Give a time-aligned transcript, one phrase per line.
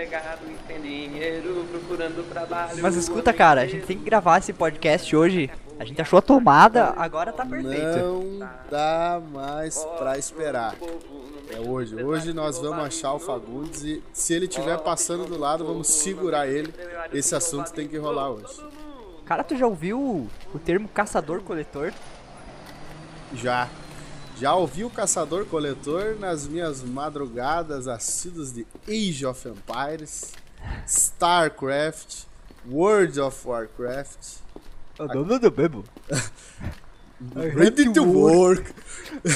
[0.00, 2.78] desempregado e sem dinheiro, procurando trabalho.
[2.80, 5.50] Mas escuta, cara, a gente tem que gravar esse podcast hoje.
[5.78, 7.98] A gente achou a tomada, agora tá perfeito.
[7.98, 10.74] Não dá mais pra esperar.
[11.52, 12.02] É hoje.
[12.02, 16.46] Hoje nós vamos achar o Fagundes e se ele estiver passando do lado, vamos segurar
[16.46, 16.72] ele.
[17.12, 18.62] Esse assunto tem que rolar hoje.
[19.24, 21.92] Cara, tu já ouviu o termo caçador-coletor?
[23.34, 23.68] Já.
[24.40, 30.32] Já ouvi o Caçador-Coletor nas minhas madrugadas assíduas de Age of Empires,
[30.86, 32.24] StarCraft,
[32.66, 34.38] World of Warcraft.
[34.98, 35.84] não, não, não, bebo.
[37.36, 38.72] Ready to work.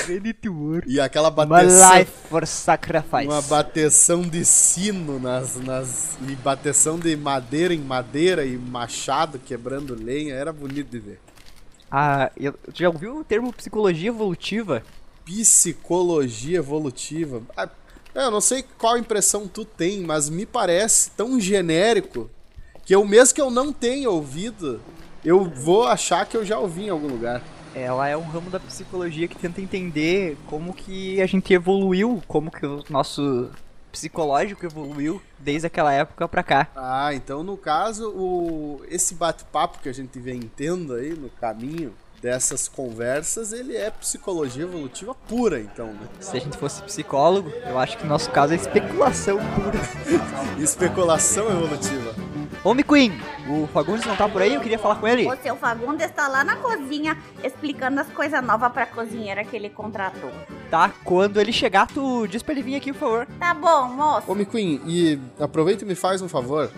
[0.09, 0.91] Ready to work.
[0.91, 3.27] E aquela My bateção, life for sacrifice.
[3.27, 9.95] uma bateção de sino nas, nas e bateção de madeira em madeira e machado quebrando
[9.95, 11.21] lenha, era bonito de ver.
[11.97, 14.83] Ah, eu, tu já ouviu o termo psicologia evolutiva?
[15.25, 17.41] Psicologia evolutiva.
[17.57, 17.69] Ah,
[18.13, 22.29] Eu não sei qual impressão tu tem, mas me parece tão genérico
[22.85, 24.81] que eu mesmo que eu não tenha ouvido,
[25.25, 27.41] eu vou achar que eu já ouvi em algum lugar.
[27.77, 32.51] Ela é um ramo da psicologia que tenta entender como que a gente evoluiu, como
[32.51, 33.51] que o nosso
[33.95, 36.69] psicológico evoluiu desde aquela época pra cá.
[36.75, 41.95] Ah, então no caso, o esse bate-papo que a gente vem tendo aí no caminho
[42.21, 46.09] dessas conversas, ele é psicologia evolutiva pura, então, né?
[46.19, 49.79] Se a gente fosse psicólogo, eu acho que no nosso caso é especulação pura.
[50.59, 52.15] Especulação evolutiva.
[52.65, 53.13] Ô, Queen,
[53.49, 54.55] o Fagundes não tá por aí?
[54.55, 55.27] Eu queria falar com ele.
[55.27, 59.69] O seu Fagundes está lá na cozinha explicando as coisas novas pra cozinheira que ele
[59.69, 60.31] contratou.
[60.71, 63.27] Tá, quando ele chegar, tu diz pra ele vir aqui, por favor.
[63.39, 64.31] Tá bom, moço.
[64.31, 66.71] Ô, Queen, e aproveita e me faz um favor.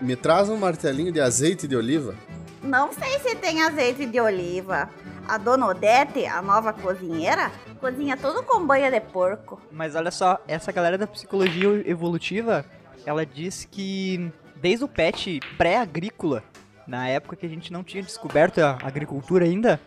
[0.00, 2.14] Me traz um martelinho de azeite de oliva.
[2.62, 4.88] Não sei se tem azeite de oliva.
[5.28, 9.60] A dona Odete, a nova cozinheira, cozinha tudo com banha de porco.
[9.70, 12.64] Mas olha só, essa galera da psicologia evolutiva,
[13.06, 14.30] ela diz que
[14.64, 16.42] desde o pet pré-agrícola,
[16.86, 19.78] na época que a gente não tinha descoberto a agricultura ainda,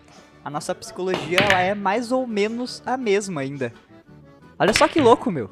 [0.45, 3.73] a nossa psicologia ela é mais ou menos a mesma ainda.
[4.59, 5.49] Olha só que louco, meu.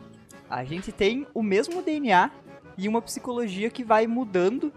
[0.48, 2.30] A gente tem o mesmo DNA
[2.78, 4.72] e uma psicologia que vai mudando,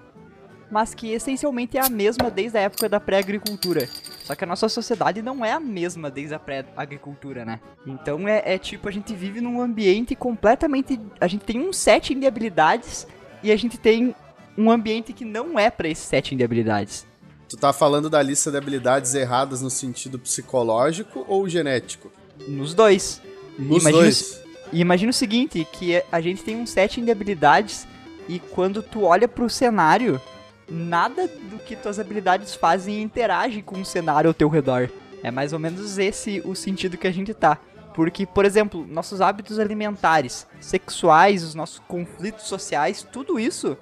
[0.70, 3.86] mas que essencialmente é a mesma desde a época da pré-agricultura.
[4.24, 7.60] Só que a nossa sociedade não é a mesma desde a pré-agricultura, né?
[7.86, 10.98] Então é, é tipo, a gente vive num ambiente completamente.
[11.20, 13.06] A gente tem um setting de habilidades
[13.42, 14.14] e a gente tem
[14.58, 17.06] um ambiente que não é pra esse setting de habilidades.
[17.48, 22.10] Tu tá falando da lista de habilidades erradas no sentido psicológico ou genético?
[22.48, 23.22] Nos dois.
[23.56, 24.42] Nos Imagina dois.
[24.72, 27.86] E imagina o seguinte, que a gente tem um setting de habilidades
[28.28, 30.20] e quando tu olha pro cenário,
[30.68, 34.90] nada do que tuas habilidades fazem interage com o cenário ao teu redor.
[35.22, 37.58] É mais ou menos esse o sentido que a gente tá.
[37.94, 43.76] Porque, por exemplo, nossos hábitos alimentares, sexuais, os nossos conflitos sociais, tudo isso,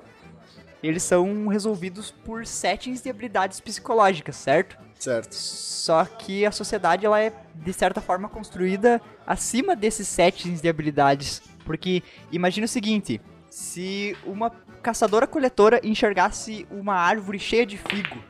[0.87, 4.77] eles são resolvidos por settings de habilidades psicológicas, certo?
[4.99, 5.35] Certo.
[5.35, 11.43] Só que a sociedade ela é de certa forma construída acima desses settings de habilidades,
[11.65, 12.03] porque
[12.33, 13.21] imagina o seguinte,
[13.51, 14.51] se uma
[14.83, 18.23] caçadora coletora enxergasse uma árvore cheia de figo,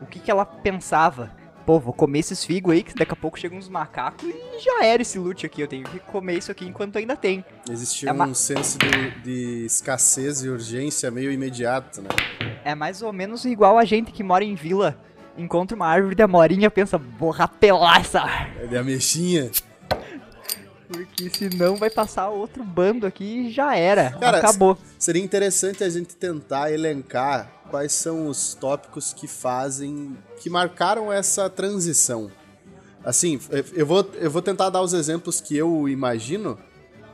[0.00, 1.36] o que que ela pensava?
[1.68, 4.86] Pô, vou comer esses figos aí, que daqui a pouco chegam uns macacos e já
[4.86, 5.60] era esse loot aqui.
[5.60, 7.44] Eu tenho que comer isso aqui enquanto ainda tem.
[7.70, 12.08] Existia É um uma- senso de, de escassez e urgência meio imediato, né?
[12.64, 14.96] É mais ou menos igual a gente que mora em vila,
[15.36, 18.64] encontra uma árvore de amorinha, pensa, vou rapelar essa árvore.
[18.64, 19.50] É de ameixinha.
[20.88, 24.12] Porque senão vai passar outro bando aqui e já era.
[24.12, 24.78] Cara, Acabou.
[24.98, 31.50] Seria interessante a gente tentar elencar quais são os tópicos que fazem, que marcaram essa
[31.50, 32.30] transição.
[33.04, 33.38] Assim,
[33.74, 36.58] eu vou, eu vou tentar dar os exemplos que eu imagino,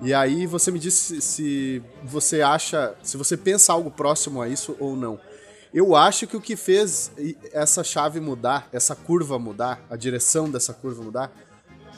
[0.01, 4.49] e aí você me diz se, se você acha, se você pensa algo próximo a
[4.49, 5.19] isso ou não.
[5.73, 7.11] Eu acho que o que fez
[7.53, 11.33] essa chave mudar, essa curva mudar, a direção dessa curva mudar,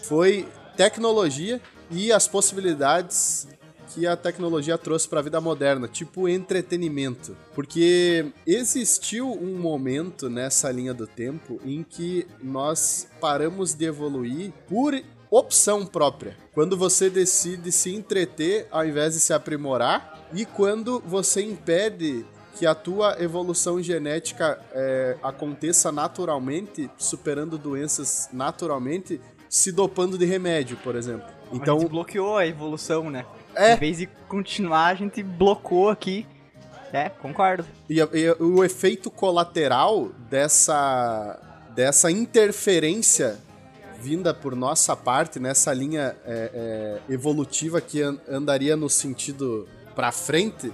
[0.02, 1.60] foi tecnologia
[1.90, 3.48] e as possibilidades
[3.94, 7.36] que a tecnologia trouxe para a vida moderna, tipo entretenimento.
[7.54, 14.94] Porque existiu um momento nessa linha do tempo em que nós paramos de evoluir por
[15.30, 16.36] opção própria.
[16.52, 22.26] Quando você decide se entreter ao invés de se aprimorar e quando você impede
[22.58, 29.20] que a tua evolução genética é, aconteça naturalmente, superando doenças naturalmente,
[29.56, 31.24] se dopando de remédio, por exemplo.
[31.26, 33.24] a gente Então, bloqueou a evolução, né?
[33.54, 33.72] É.
[33.74, 36.26] Em vez de continuar, a gente blocou aqui.
[36.92, 37.64] É, concordo.
[37.88, 41.38] E, e o efeito colateral dessa,
[41.74, 43.38] dessa interferência
[43.98, 50.12] vinda por nossa parte nessa linha é, é, evolutiva que an- andaria no sentido pra
[50.12, 50.70] frente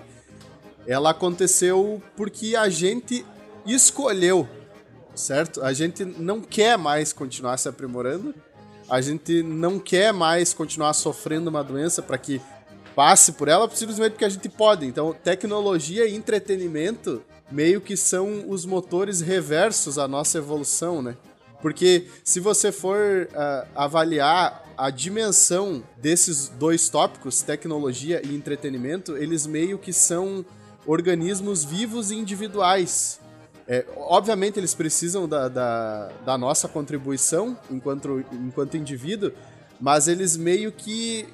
[0.86, 3.24] ela aconteceu porque a gente
[3.64, 4.48] escolheu,
[5.14, 5.62] certo?
[5.62, 8.34] A gente não quer mais continuar se aprimorando,
[8.92, 12.42] a gente não quer mais continuar sofrendo uma doença para que
[12.94, 14.84] passe por ela, simplesmente porque a gente pode.
[14.84, 21.16] Então, tecnologia e entretenimento meio que são os motores reversos à nossa evolução, né?
[21.62, 29.46] Porque se você for uh, avaliar a dimensão desses dois tópicos, tecnologia e entretenimento, eles
[29.46, 30.44] meio que são
[30.86, 33.18] organismos vivos e individuais.
[33.66, 39.32] É, obviamente eles precisam da, da, da, nossa contribuição enquanto, enquanto indivíduo,
[39.80, 41.26] mas eles meio que,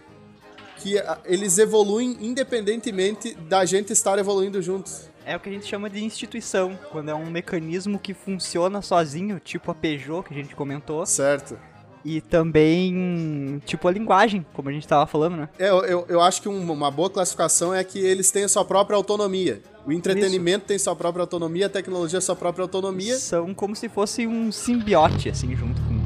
[0.76, 5.08] que eles evoluem independentemente da gente estar evoluindo juntos.
[5.24, 9.38] É o que a gente chama de instituição, quando é um mecanismo que funciona sozinho,
[9.38, 11.04] tipo a Peugeot que a gente comentou.
[11.04, 11.58] Certo.
[12.04, 15.48] E também, tipo, a linguagem, como a gente estava falando, né?
[15.58, 18.64] É, eu, eu, acho que um, uma boa classificação é que eles têm a sua
[18.64, 19.60] própria autonomia.
[19.86, 20.66] O entretenimento Isso.
[20.66, 23.16] tem sua própria autonomia, a tecnologia sua própria autonomia.
[23.16, 25.98] São como se fosse um simbiote, assim, junto com.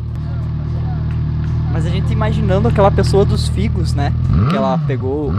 [1.73, 4.13] Mas a gente imaginando aquela pessoa dos figos, né?
[4.51, 5.33] Que ela pegou.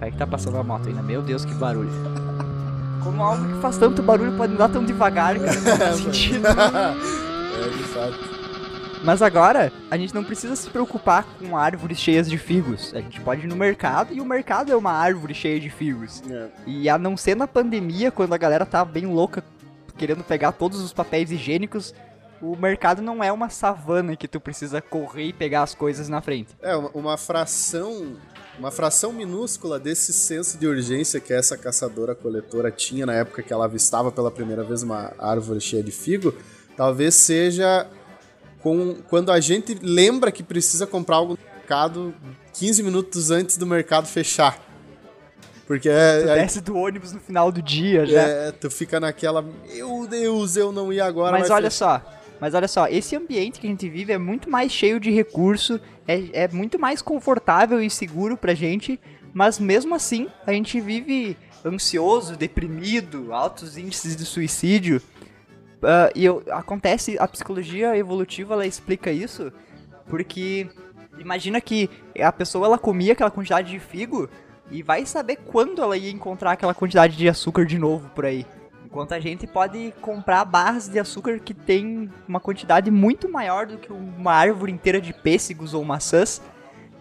[0.00, 1.02] Aí que tá passando a moto ainda.
[1.02, 1.90] Meu Deus, que barulho.
[3.04, 5.60] Como algo que faz tanto barulho pode andar tão devagar, cara.
[5.60, 6.48] Não faz sentido.
[7.50, 8.40] é, de fato.
[9.02, 12.92] Mas agora, a gente não precisa se preocupar com árvores cheias de figos.
[12.94, 16.22] A gente pode ir no mercado e o mercado é uma árvore cheia de figos.
[16.30, 16.48] É.
[16.66, 19.42] E a não ser na pandemia, quando a galera tá bem louca
[19.96, 21.94] querendo pegar todos os papéis higiênicos,
[22.42, 26.20] o mercado não é uma savana que tu precisa correr e pegar as coisas na
[26.20, 26.56] frente.
[26.62, 28.16] É, uma fração
[28.58, 33.64] uma fração minúscula desse senso de urgência que essa caçadora-coletora tinha na época que ela
[33.64, 36.34] avistava pela primeira vez uma árvore cheia de figo,
[36.80, 37.86] talvez seja
[38.60, 42.14] com, quando a gente lembra que precisa comprar algo no mercado
[42.54, 44.58] 15 minutos antes do mercado fechar.
[45.66, 46.20] Porque é.
[46.20, 48.22] Tu desce do ônibus no final do dia já.
[48.22, 49.42] É, tu fica naquela.
[49.42, 51.38] Meu Deus, eu não ia agora.
[51.38, 52.00] Mas olha fechar.
[52.00, 55.10] só, mas olha só, esse ambiente que a gente vive é muito mais cheio de
[55.10, 55.78] recurso,
[56.08, 58.98] é, é muito mais confortável e seguro pra gente,
[59.34, 65.02] mas mesmo assim a gente vive ansioso, deprimido, altos índices de suicídio.
[65.80, 69.50] Uh, e eu, acontece, a psicologia evolutiva ela explica isso
[70.06, 70.68] porque
[71.18, 71.88] imagina que
[72.20, 74.28] a pessoa ela comia aquela quantidade de figo
[74.70, 78.44] e vai saber quando ela ia encontrar aquela quantidade de açúcar de novo por aí.
[78.84, 83.78] Enquanto a gente pode comprar barras de açúcar que tem uma quantidade muito maior do
[83.78, 86.42] que uma árvore inteira de pêssegos ou maçãs.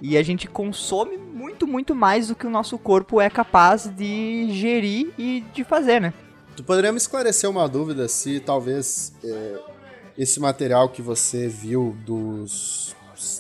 [0.02, 4.48] E a gente consome muito, muito mais do que o nosso corpo é capaz de
[4.52, 6.14] gerir e de fazer, né?
[6.60, 9.60] Tu poderia me esclarecer uma dúvida se talvez é,
[10.18, 12.94] esse material que você viu dos,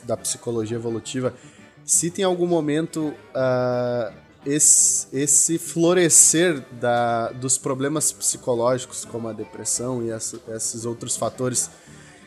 [0.05, 1.33] da psicologia evolutiva,
[1.83, 4.13] se tem algum momento uh,
[4.45, 10.11] esse, esse florescer da, dos problemas psicológicos, como a depressão e
[10.55, 11.69] esses outros fatores,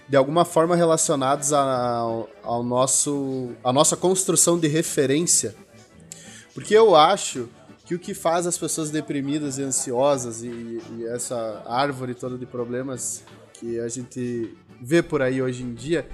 [0.06, 5.56] de alguma forma relacionados ao, ao nosso, à nossa construção de referência.
[6.52, 7.48] Porque eu acho
[7.84, 12.46] que o que faz as pessoas deprimidas e ansiosas e, e essa árvore toda de
[12.46, 13.24] problemas
[13.54, 16.06] que a gente vê por aí hoje em dia,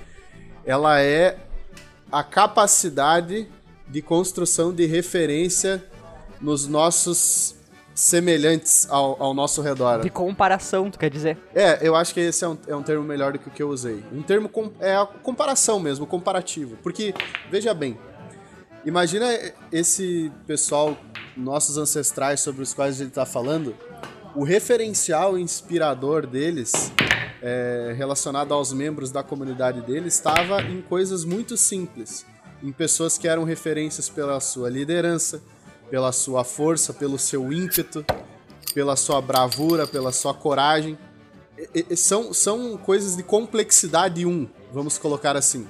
[0.64, 1.38] ela é
[2.10, 3.48] a capacidade
[3.86, 5.84] de construção de referência
[6.40, 7.54] nos nossos
[7.94, 10.00] semelhantes ao, ao nosso redor.
[10.00, 11.36] De comparação, tu quer dizer?
[11.54, 13.62] É, eu acho que esse é um, é um termo melhor do que o que
[13.62, 14.04] eu usei.
[14.12, 16.76] Um termo com, é a comparação mesmo, comparativo.
[16.82, 17.12] Porque,
[17.50, 17.98] veja bem,
[18.84, 19.26] imagina
[19.72, 20.96] esse pessoal,
[21.36, 23.74] nossos ancestrais sobre os quais gente está falando,
[24.34, 26.92] o referencial inspirador deles,
[27.42, 32.24] é, relacionado aos membros da comunidade deles, estava em coisas muito simples
[32.62, 35.42] em pessoas que eram referências pela sua liderança,
[35.90, 38.04] pela sua força, pelo seu ímpeto,
[38.74, 40.98] pela sua bravura, pela sua coragem.
[41.74, 45.66] E, e, são, são coisas de complexidade um, vamos colocar assim.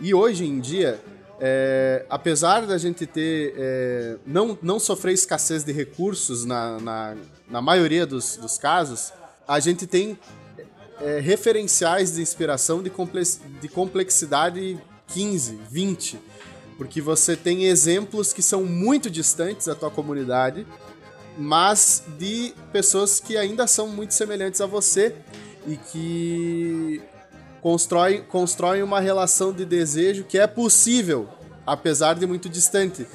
[0.00, 1.02] E hoje em dia,
[1.40, 7.16] é, apesar da gente ter é, não, não sofrer escassez de recursos na, na,
[7.48, 9.10] na maioria dos, dos casos,
[9.48, 10.18] a gente tem
[11.00, 12.92] é, referenciais de inspiração de,
[13.60, 14.78] de complexidade
[15.08, 16.20] 15, 20.
[16.76, 20.66] Porque você tem exemplos que são muito distantes da tua comunidade,
[21.38, 25.14] mas de pessoas que ainda são muito semelhantes a você
[25.66, 27.02] e que
[27.60, 31.28] constroem, constroem uma relação de desejo que é possível,
[31.66, 33.06] apesar de muito distante.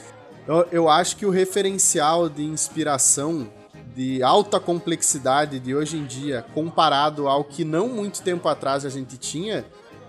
[0.48, 3.50] Eu, eu acho que o referencial de inspiração
[3.96, 8.90] de alta complexidade de hoje em dia, comparado ao que não muito tempo atrás a
[8.90, 9.66] gente tinha,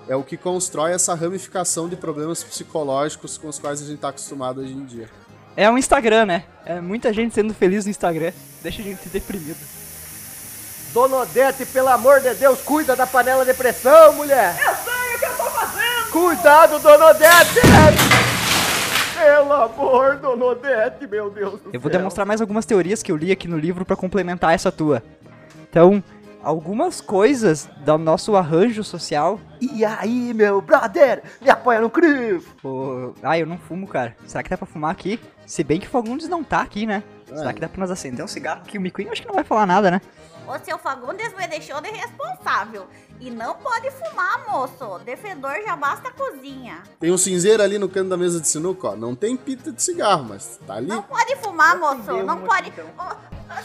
[0.09, 4.09] é o que constrói essa ramificação de problemas psicológicos com os quais a gente está
[4.09, 5.09] acostumado hoje em dia.
[5.57, 6.45] É um Instagram, né?
[6.65, 8.33] É muita gente sendo feliz no Instagram.
[8.63, 9.76] Deixa a gente deprimido.
[10.97, 14.57] Dona Odete, pelo amor de Deus, cuida da panela de pressão, mulher!
[14.59, 16.11] Eu sei o que eu tô fazendo!
[16.11, 17.61] Cuidado, Dona Odete!
[19.15, 21.99] Pelo amor, Dona Odete, meu Deus do Eu vou céu.
[21.99, 25.03] demonstrar mais algumas teorias que eu li aqui no livro pra complementar essa tua.
[25.69, 26.03] Então,
[26.43, 29.39] algumas coisas do nosso arranjo social.
[29.61, 32.55] E aí, meu brother, me apoia no crivo!
[32.65, 34.17] Ô, Ah, eu não fumo, cara.
[34.27, 35.21] Será que dá pra fumar aqui?
[35.45, 37.03] Se bem que o Fagundes não tá aqui, né?
[37.27, 37.53] Será É.
[37.53, 38.79] que dá pra nós acender um cigarro aqui?
[38.79, 40.01] O Miquinho acho que não vai falar nada, né?
[40.47, 42.87] O seu Fagundes me deixou de responsável.
[43.19, 45.01] E não pode fumar, moço.
[45.05, 46.83] Defendor já basta a cozinha.
[47.01, 48.97] Tem um cinzeiro ali no canto da mesa de sinuca, ó.
[48.97, 50.87] Não tem pita de cigarro, mas tá ali.
[50.87, 52.13] Não pode fumar, moço.
[52.25, 52.69] Não pode.
[52.69, 52.87] então.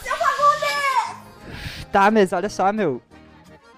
[0.02, 1.86] Seu Fagundes!
[1.92, 3.02] Tá, mas olha só, meu.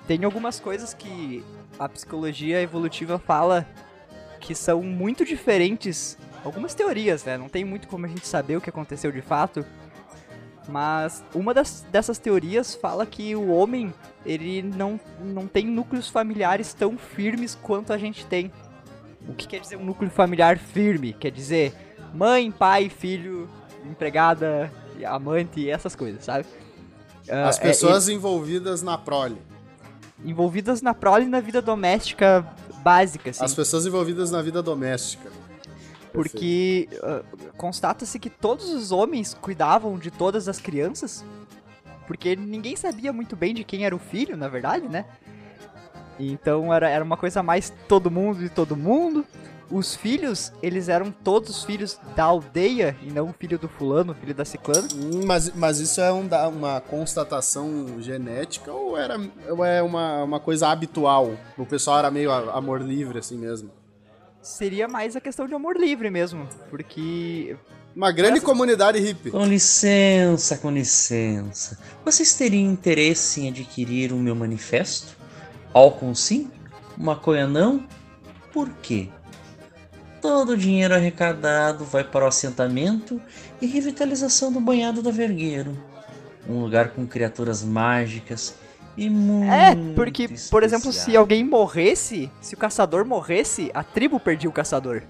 [0.08, 1.44] Tem algumas coisas que
[1.80, 3.68] a psicologia evolutiva fala
[4.40, 6.18] que são muito diferentes.
[6.46, 7.38] Algumas teorias, né?
[7.38, 9.66] Não tem muito como a gente saber o que aconteceu de fato.
[10.68, 13.94] Mas uma das, dessas teorias fala que o homem,
[14.26, 18.52] ele não, não tem núcleos familiares tão firmes quanto a gente tem.
[19.28, 21.14] O que quer dizer um núcleo familiar firme?
[21.14, 21.74] Quer dizer
[22.14, 23.50] mãe, pai, filho,
[23.86, 24.72] empregada,
[25.06, 26.46] amante, essas coisas, sabe?
[27.30, 29.38] Ah, As é- pessoas envolvidas na prole.
[30.24, 32.46] envolvidas na prole e na vida doméstica
[32.82, 33.44] básica, assim.
[33.44, 35.30] As pessoas envolvidas na vida doméstica.
[36.14, 37.24] Porque ah,
[37.58, 41.26] constata-se que todos os homens cuidavam de todas as crianças,
[42.08, 45.06] porque ninguém sabia muito bem de quem era o filho, na verdade, né?
[46.20, 49.26] Então era, era uma coisa mais todo mundo de todo mundo.
[49.72, 54.46] Os filhos, eles eram todos filhos da aldeia e não filho do fulano, filho da
[54.46, 54.88] ciclana.
[54.94, 60.40] Hum, Mas, mas isso é um uma constatação genética ou era ou é uma, uma
[60.40, 61.32] coisa habitual?
[61.58, 63.72] O pessoal era meio amor livre assim mesmo.
[64.44, 67.56] Seria mais a questão de amor livre mesmo, porque
[67.96, 69.32] Uma grande comunidade hippie.
[69.32, 71.80] Com licença, com licença.
[72.04, 75.16] Vocês teriam interesse em adquirir o meu manifesto?
[75.74, 76.52] Álcool sim?
[76.98, 77.88] Maconha não?
[78.52, 79.08] Por quê?
[80.22, 83.22] Todo o dinheiro arrecadado vai para o assentamento
[83.62, 85.78] e revitalização do banhado da Vergueiro.
[86.50, 88.56] Um lugar com criaturas mágicas
[88.96, 94.20] e muito É, porque, por exemplo, se alguém morresse, se o caçador morresse, a tribo
[94.20, 95.02] perdia o caçador.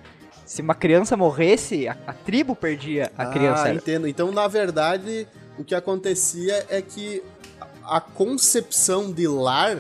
[0.46, 3.64] Se uma criança morresse, a, a tribo perdia a criança.
[3.66, 4.08] Ah, entendo.
[4.08, 7.24] Então, na verdade, o que acontecia é que
[7.86, 9.78] a concepção de lar,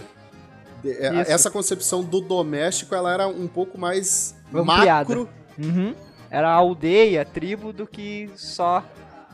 [0.81, 5.29] de- é, essa concepção do doméstico, ela era um pouco mais macro.
[5.57, 5.93] Uhum.
[6.29, 8.83] Era a aldeia, a tribo, do que só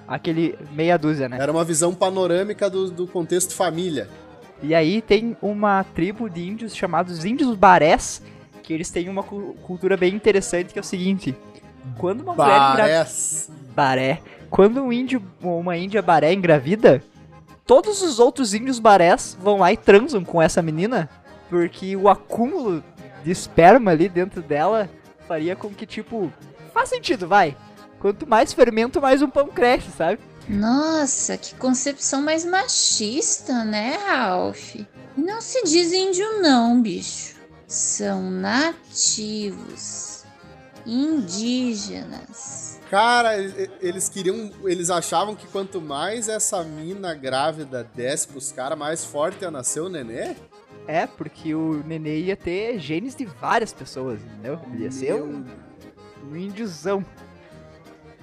[0.08, 1.38] aquele meia dúzia, né?
[1.40, 4.10] Era uma visão panorâmica do, do contexto família.
[4.62, 8.22] E aí tem uma tribo de índios chamados Índios Barés,
[8.62, 11.36] que eles têm uma cu- cultura bem interessante, que é o seguinte.
[11.98, 12.78] Quando uma mulher engravida...
[12.78, 13.50] Barés.
[13.76, 14.22] baré.
[14.50, 17.02] Quando um índio, uma índia baré engravida,
[17.66, 21.10] todos os outros índios barés vão lá e transam com essa menina,
[21.50, 22.84] porque o acúmulo
[23.24, 24.90] de esperma ali dentro dela
[25.28, 26.32] faria com que, tipo,
[26.74, 27.56] faz sentido, vai.
[28.00, 30.20] Quanto mais fermento, mais um pão cresce, sabe?
[30.50, 34.78] Nossa, que concepção mais machista, né, Ralph?
[35.16, 37.36] Não se diz índio, não, bicho.
[37.68, 40.24] São nativos,
[40.88, 42.80] indígenas.
[42.90, 43.38] Cara,
[43.80, 44.50] eles queriam.
[44.64, 49.82] Eles achavam que quanto mais essa mina grávida desce pros caras, mais forte ia nascer
[49.82, 50.36] o nenê?
[50.88, 54.60] É, porque o nenê ia ter genes de várias pessoas, entendeu?
[54.74, 55.46] Ele ia ser um,
[56.28, 57.06] um índiozão.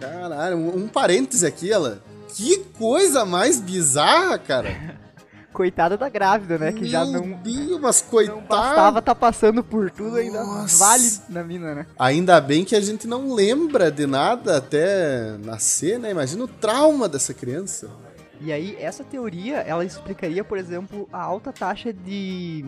[0.01, 2.03] Caralho, um, um parêntese aqui, ela.
[2.35, 4.97] Que coisa mais bizarra, cara.
[5.53, 6.71] Coitada da grávida, né?
[6.71, 8.41] Que já Meu não, Deus, mas não coitado.
[8.43, 10.85] bastava tá passando por tudo, ainda Nossa.
[10.85, 11.87] vale na mina, né?
[11.99, 16.11] Ainda bem que a gente não lembra de nada até nascer, né?
[16.11, 17.89] Imagina o trauma dessa criança.
[18.39, 22.63] E aí, essa teoria, ela explicaria, por exemplo, a alta taxa de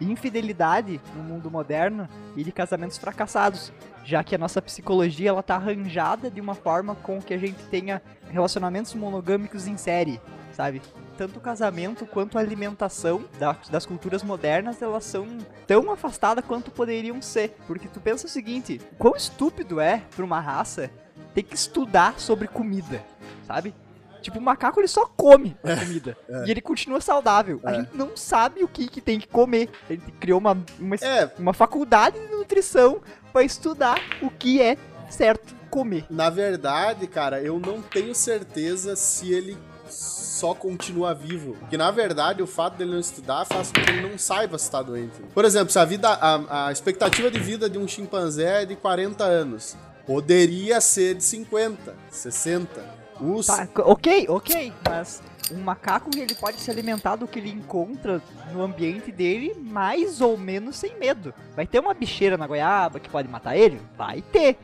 [0.00, 3.72] infidelidade no mundo moderno e de casamentos fracassados,
[4.06, 7.60] já que a nossa psicologia ela tá arranjada de uma forma com que a gente
[7.64, 10.20] tenha relacionamentos monogâmicos em série,
[10.52, 10.80] sabe?
[11.18, 15.26] Tanto o casamento quanto a alimentação da- das culturas modernas, elas são
[15.66, 17.56] tão afastadas quanto poderiam ser.
[17.66, 20.88] Porque tu pensa o seguinte, quão estúpido é pra uma raça
[21.34, 23.02] ter que estudar sobre comida,
[23.46, 23.74] sabe?
[24.22, 26.16] Tipo, o macaco ele só come a comida.
[26.46, 27.60] E ele continua saudável.
[27.64, 27.74] A É.
[27.76, 29.68] gente não sabe o que, que tem que comer.
[29.88, 33.00] A gente criou uma, uma, É, uma faculdade de nutrição
[33.36, 34.78] pra estudar o que é
[35.10, 36.06] certo comer.
[36.08, 39.58] na verdade, cara, eu não tenho certeza se ele
[39.90, 41.54] só continua vivo.
[41.60, 44.70] Porque, na verdade, o fato dele não estudar faz com que ele não saiba se
[44.70, 45.20] tá doente.
[45.34, 46.08] Por exemplo, se a vida.
[46.08, 49.76] A, a expectativa de vida de um chimpanzé é de 40 anos.
[50.06, 52.96] Poderia ser de 50, 60.
[53.20, 53.46] Os...
[53.46, 55.22] Tá, ok, ok, mas
[55.52, 58.20] um macaco ele pode se alimentar do que ele encontra
[58.52, 61.32] no ambiente dele mais ou menos sem medo.
[61.54, 63.80] Vai ter uma bicheira na goiaba que pode matar ele?
[63.96, 64.58] Vai ter.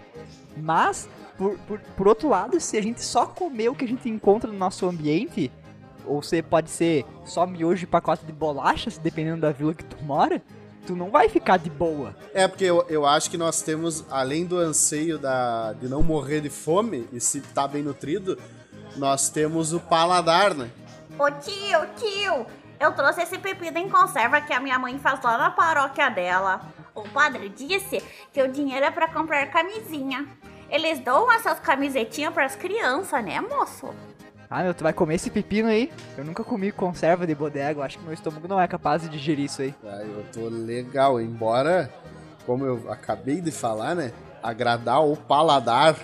[0.56, 4.08] Mas, por, por, por outro lado, se a gente só comer o que a gente
[4.08, 5.50] encontra no nosso ambiente,
[6.06, 10.02] ou se pode ser só miojo e pacote de bolachas, dependendo da vila que tu
[10.04, 10.42] mora,
[10.86, 12.14] tu não vai ficar de boa.
[12.34, 16.40] É, porque eu, eu acho que nós temos, além do anseio da, de não morrer
[16.40, 18.36] de fome, e se tá bem nutrido,
[18.96, 20.70] nós temos o paladar, né?
[21.18, 22.46] Ô tio, tio,
[22.80, 26.60] eu trouxe esse pepino em conserva que a minha mãe faz lá na paróquia dela.
[26.94, 30.26] O padre disse que o dinheiro é pra comprar camisinha.
[30.68, 33.94] Eles dão essas camisetinhas pras crianças, né, moço?
[34.48, 35.90] Ah, meu, tu vai comer esse pepino aí?
[36.16, 39.08] Eu nunca comi conserva de bodega, eu acho que meu estômago não é capaz de
[39.08, 39.74] digerir isso aí.
[39.84, 41.90] Ah, eu tô legal, embora,
[42.44, 44.12] como eu acabei de falar, né?
[44.42, 45.96] Agradar o paladar.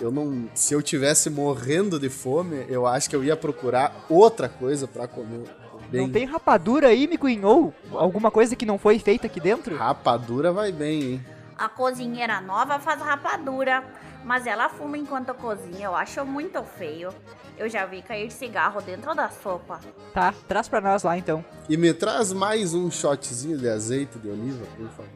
[0.00, 0.48] Eu não.
[0.54, 5.06] Se eu tivesse morrendo de fome, eu acho que eu ia procurar outra coisa pra
[5.06, 5.44] comer.
[5.90, 9.76] Bem, Não tem rapadura aí, me Ou alguma coisa que não foi feita aqui dentro?
[9.76, 11.26] rapadura vai bem, hein?
[11.58, 13.84] A cozinheira nova faz rapadura,
[14.24, 15.86] mas ela fuma enquanto cozinha.
[15.86, 17.12] Eu acho muito feio.
[17.58, 19.80] Eu já vi cair cigarro dentro da sopa.
[20.14, 21.44] Tá, traz pra nós lá então.
[21.68, 25.10] E me traz mais um shotzinho de azeite de oliva, por favor.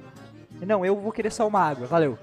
[0.60, 2.18] Não, eu vou querer só uma água, valeu.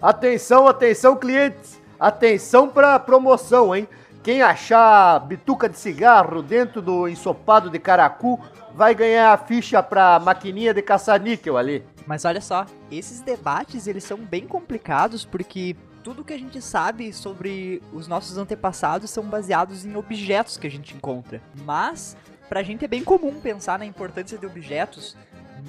[0.00, 1.80] Atenção, atenção, clientes.
[1.98, 3.88] Atenção pra promoção, hein?
[4.22, 8.38] Quem achar bituca de cigarro dentro do ensopado de caracu
[8.74, 11.82] vai ganhar a ficha pra maquininha de caça-níquel ali.
[12.06, 15.74] Mas olha só, esses debates eles são bem complicados porque
[16.04, 20.70] tudo que a gente sabe sobre os nossos antepassados são baseados em objetos que a
[20.70, 21.40] gente encontra.
[21.64, 22.16] Mas
[22.48, 25.16] pra gente é bem comum pensar na importância de objetos.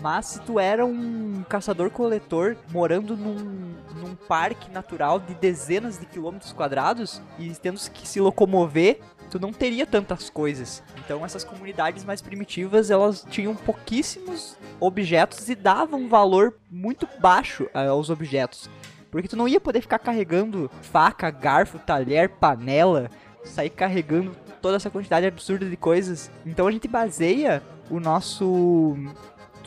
[0.02, 6.54] Mas se tu era um caçador-coletor morando num, num parque natural de dezenas de quilômetros
[6.54, 10.84] quadrados e tendo que se locomover, tu não teria tantas coisas.
[11.04, 17.68] Então essas comunidades mais primitivas, elas tinham pouquíssimos objetos e davam um valor muito baixo
[17.74, 18.70] eh, aos objetos.
[19.10, 23.10] Porque tu não ia poder ficar carregando faca, garfo, talher, panela,
[23.44, 26.30] sair carregando toda essa quantidade absurda de coisas.
[26.46, 28.96] Então a gente baseia o nosso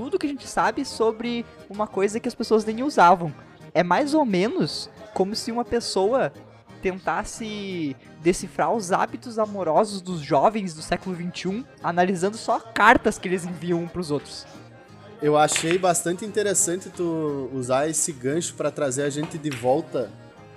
[0.01, 3.31] tudo que a gente sabe sobre uma coisa que as pessoas nem usavam.
[3.75, 6.33] É mais ou menos como se uma pessoa
[6.81, 13.45] tentasse decifrar os hábitos amorosos dos jovens do século XXI, analisando só cartas que eles
[13.45, 14.47] enviam um pros outros.
[15.21, 20.11] Eu achei bastante interessante tu usar esse gancho pra trazer a gente de volta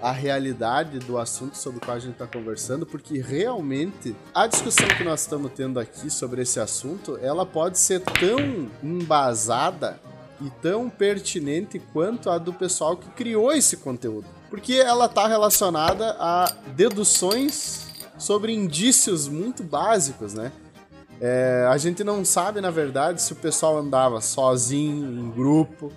[0.04, 4.86] à realidade do assunto sobre o qual a gente está conversando, porque realmente a discussão
[4.90, 9.98] que nós estamos tendo aqui sobre esse assunto, ela pode ser tão embasada
[10.42, 14.28] e tão pertinente quanto a do pessoal que criou esse conteúdo.
[14.50, 17.88] Porque ela está relacionada a deduções
[18.18, 20.52] sobre indícios muito básicos, né?
[21.22, 25.94] É, a gente não sabe, na verdade, se o pessoal andava sozinho, em grupo,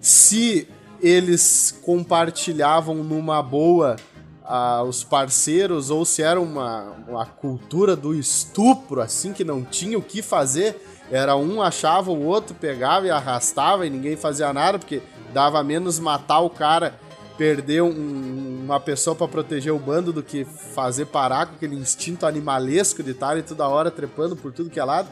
[0.00, 0.66] se
[1.00, 3.96] eles compartilhavam numa boa
[4.44, 9.98] ah, os parceiros, ou se era uma, uma cultura do estupro, assim, que não tinha
[9.98, 10.80] o que fazer.
[11.10, 15.98] Era um achava, o outro pegava e arrastava e ninguém fazia nada, porque dava menos
[15.98, 16.98] matar o cara,
[17.36, 22.26] perder um- uma pessoa pra proteger o bando do que fazer parar com aquele instinto
[22.26, 25.08] animalesco de estar toda hora trepando por tudo que é lado.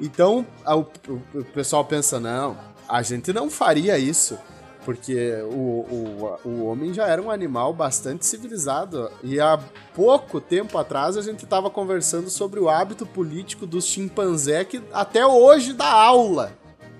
[0.00, 2.56] Então o pessoal pensa: não,
[2.88, 4.38] a gente não faria isso.
[4.86, 9.10] Porque o, o, o homem já era um animal bastante civilizado.
[9.20, 9.58] E há
[9.92, 15.26] pouco tempo atrás a gente estava conversando sobre o hábito político dos chimpanzé que até
[15.26, 16.52] hoje dá aula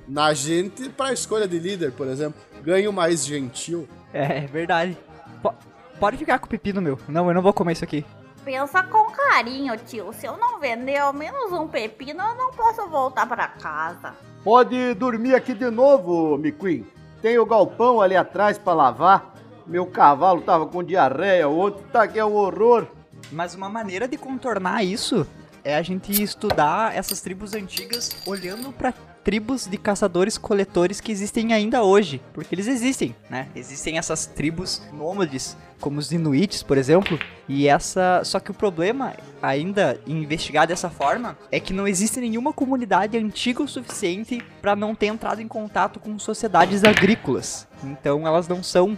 [0.08, 2.40] na gente para escolha de líder, por exemplo.
[2.60, 3.88] Ganho mais gentil.
[4.12, 4.98] É, é verdade.
[5.40, 5.54] Po-
[6.00, 6.98] pode ficar com o pepino, meu.
[7.06, 8.04] Não, eu não vou comer isso aqui.
[8.44, 10.12] Pensa com carinho, tio.
[10.12, 14.12] Se eu não vender ao menos um pepino, eu não posso voltar pra casa.
[14.42, 16.84] Pode dormir aqui de novo, McQueen.
[17.26, 19.34] Tem o galpão ali atrás pra lavar.
[19.66, 22.86] Meu cavalo tava com diarreia ontem, tá aqui é um horror.
[23.32, 25.26] Mas uma maneira de contornar isso
[25.64, 28.94] é a gente estudar essas tribos antigas olhando para
[29.26, 33.48] tribos de caçadores-coletores que existem ainda hoje, porque eles existem, né?
[33.56, 39.14] Existem essas tribos nômades, como os Inuits, por exemplo, e essa, só que o problema
[39.42, 44.76] ainda em investigar dessa forma é que não existe nenhuma comunidade antiga o suficiente para
[44.76, 47.66] não ter entrado em contato com sociedades agrícolas.
[47.82, 48.96] Então elas não são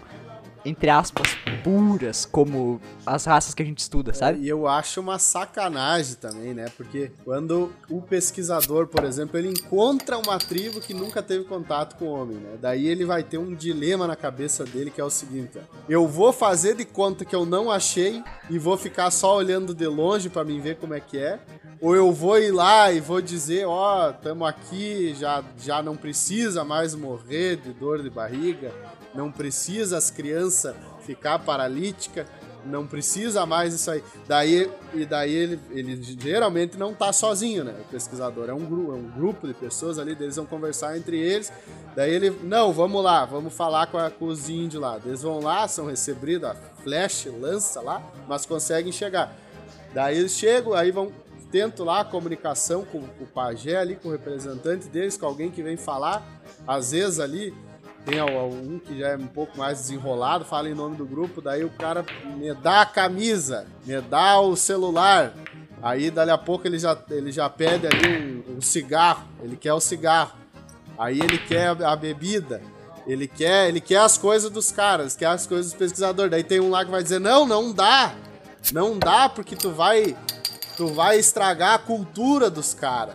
[0.64, 4.40] entre aspas, puras como as raças que a gente estuda, sabe?
[4.40, 6.66] E eu acho uma sacanagem também, né?
[6.76, 12.06] Porque quando o pesquisador, por exemplo, ele encontra uma tribo que nunca teve contato com
[12.06, 12.56] o homem, né?
[12.60, 16.32] Daí ele vai ter um dilema na cabeça dele que é o seguinte: eu vou
[16.32, 20.44] fazer de conta que eu não achei e vou ficar só olhando de longe para
[20.44, 21.38] mim ver como é que é,
[21.80, 25.96] ou eu vou ir lá e vou dizer, ó, oh, tamo aqui, já já não
[25.96, 28.72] precisa mais morrer de dor de barriga,
[29.18, 32.24] não precisa as crianças ficar paralítica,
[32.64, 34.04] não precisa mais isso aí.
[34.28, 37.74] Daí, e daí ele, ele geralmente não tá sozinho, né?
[37.80, 41.52] O pesquisador é um, é um grupo de pessoas ali, eles vão conversar entre eles.
[41.96, 45.00] Daí ele, não, vamos lá, vamos falar com, a, com os índios lá.
[45.04, 46.54] Eles vão lá, são recebidos, a
[46.84, 49.36] flecha, lança lá, mas conseguem chegar.
[49.92, 51.10] Daí eles chegam, aí vão
[51.50, 55.50] tentam lá a comunicação com, com o pajé ali, com o representante deles, com alguém
[55.50, 56.22] que vem falar.
[56.66, 57.54] Às vezes ali
[58.04, 61.64] tem um que já é um pouco mais desenrolado, fala em nome do grupo, daí
[61.64, 62.04] o cara
[62.36, 65.34] me dá a camisa, me dá o celular.
[65.82, 69.72] Aí dali a pouco ele já, ele já pede ali um, um cigarro, ele quer
[69.72, 70.32] o cigarro.
[70.98, 72.60] Aí ele quer a, bebida.
[73.06, 76.30] Ele quer, ele quer as coisas dos caras, quer as coisas dos pesquisadores.
[76.30, 78.14] Daí tem um lá que vai dizer: "Não, não dá.
[78.72, 80.16] Não dá porque tu vai
[80.76, 83.14] tu vai estragar a cultura dos caras".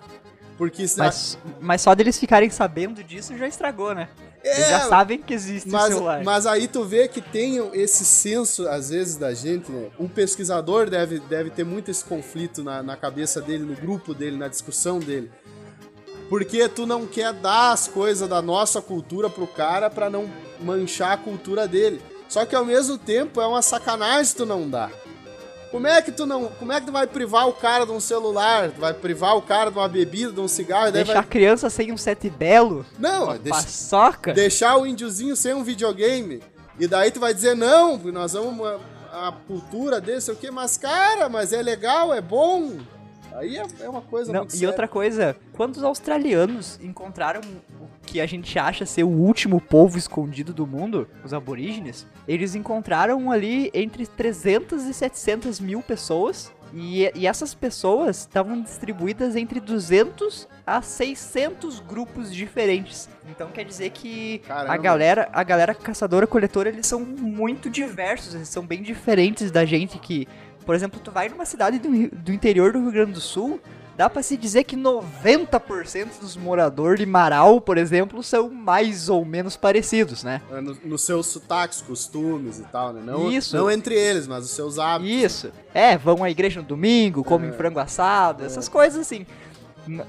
[0.57, 4.07] Porque mas, mas só deles ficarem sabendo disso já estragou, né?
[4.43, 6.23] É, Eles já sabem que existe mas, celular.
[6.23, 9.89] Mas aí tu vê que tem esse senso, às vezes, da gente, né?
[9.97, 14.35] Um pesquisador deve, deve ter muito esse conflito na, na cabeça dele, no grupo dele,
[14.35, 15.31] na discussão dele.
[16.29, 21.13] Porque tu não quer dar as coisas da nossa cultura pro cara para não manchar
[21.13, 22.01] a cultura dele.
[22.27, 24.91] Só que ao mesmo tempo é uma sacanagem tu não dar.
[25.73, 26.49] Como é que tu não.
[26.49, 28.69] Como é que tu vai privar o cara de um celular?
[28.69, 30.91] Tu vai privar o cara de uma bebida, de um cigarro?
[30.91, 31.21] Deixar vai...
[31.23, 32.85] a criança sem um sete belo?
[32.99, 33.59] Não, uma deixa...
[33.59, 34.33] paçoca?
[34.33, 36.43] Deixar o índiozinho sem um videogame.
[36.79, 38.67] E daí tu vai dizer, não, nós vamos.
[39.11, 40.51] A, a cultura desse, o quê?
[40.51, 42.77] Mas, cara, mas é legal, é bom.
[43.33, 44.67] Aí é, é uma coisa Não, E séria.
[44.67, 47.41] outra coisa, quando os australianos encontraram
[48.13, 53.31] que a gente acha ser o último povo escondido do mundo, os aborígenes, eles encontraram
[53.31, 56.53] ali entre 300 e 700 mil pessoas.
[56.71, 63.09] E, e essas pessoas estavam distribuídas entre 200 a 600 grupos diferentes.
[63.27, 68.49] Então quer dizer que a galera, a galera caçadora coletora, eles são muito diversos, eles
[68.49, 70.27] são bem diferentes da gente que
[70.65, 73.59] por exemplo, tu vai numa cidade do, do interior do Rio Grande do Sul,
[73.95, 79.23] dá para se dizer que 90% dos moradores de Marau, por exemplo, são mais ou
[79.23, 80.41] menos parecidos, né?
[80.51, 83.01] É, nos no seus sotaques, costumes e tal, né?
[83.05, 83.55] Não, Isso.
[83.55, 85.13] não entre eles, mas os seus hábitos.
[85.13, 85.51] Isso.
[85.73, 87.53] É, vão à igreja no domingo, comem é.
[87.53, 88.71] frango assado, essas é.
[88.71, 89.25] coisas assim.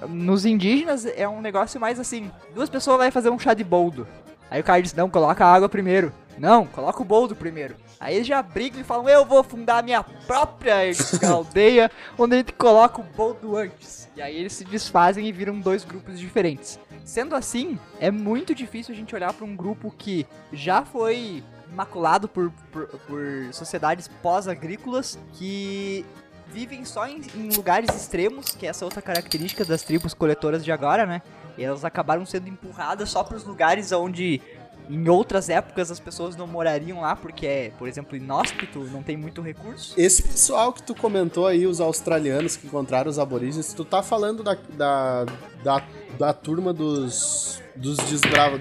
[0.09, 4.07] Nos indígenas é um negócio mais assim, duas pessoas vão fazer um chá de boldo.
[4.51, 6.13] Aí o cara diz, não, coloca a água primeiro.
[6.39, 7.77] Não, coloca o boldo primeiro.
[8.01, 10.77] Aí eles já brigam e falam, eu vou fundar a minha própria
[11.31, 14.09] aldeia, onde a gente coloca o boldo antes.
[14.17, 16.79] E aí eles se desfazem e viram dois grupos diferentes.
[17.05, 22.29] Sendo assim, é muito difícil a gente olhar para um grupo que já foi maculado
[22.29, 26.05] por, por, por sociedades pós-agrícolas que
[26.47, 30.71] vivem só em, em, lugares extremos, que é essa outra característica das tribos coletoras de
[30.71, 31.21] agora, né?
[31.59, 34.41] E elas acabaram sendo empurradas só para os lugares onde
[34.89, 39.17] em outras épocas as pessoas não morariam lá porque é, por exemplo, inóspito, não tem
[39.17, 39.95] muito recurso.
[39.97, 44.43] Esse pessoal que tu comentou aí, os australianos que encontraram os aborígenes, tu tá falando
[44.43, 45.25] da, da,
[45.63, 45.83] da,
[46.19, 48.61] da turma dos dos desbravos.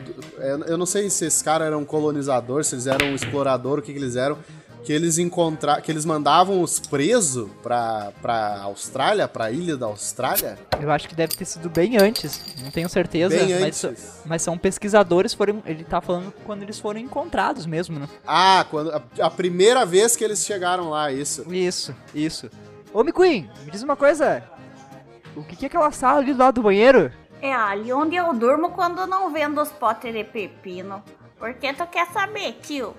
[0.66, 4.00] Eu não sei se esses caras eram colonizadores, se eles eram explorador, o que, que
[4.00, 4.38] eles eram
[4.84, 10.60] que eles encontraram, que eles mandavam os presos pra, pra Austrália, pra ilha da Austrália?
[10.80, 14.22] Eu acho que deve ter sido bem antes, não tenho certeza, bem mas, antes.
[14.26, 18.08] mas são pesquisadores, foram, ele tá falando quando eles foram encontrados mesmo, né?
[18.28, 21.46] Ah, quando, a, a primeira vez que eles chegaram lá, isso.
[21.54, 22.50] Isso, isso.
[22.94, 24.44] Ô, McQueen, me diz uma coisa,
[25.36, 27.12] o que, que é aquela sala ali do lado do banheiro?
[27.42, 31.04] É ali onde eu durmo quando não vendo os potes de pepino.
[31.38, 32.96] Por que tu quer saber, tio?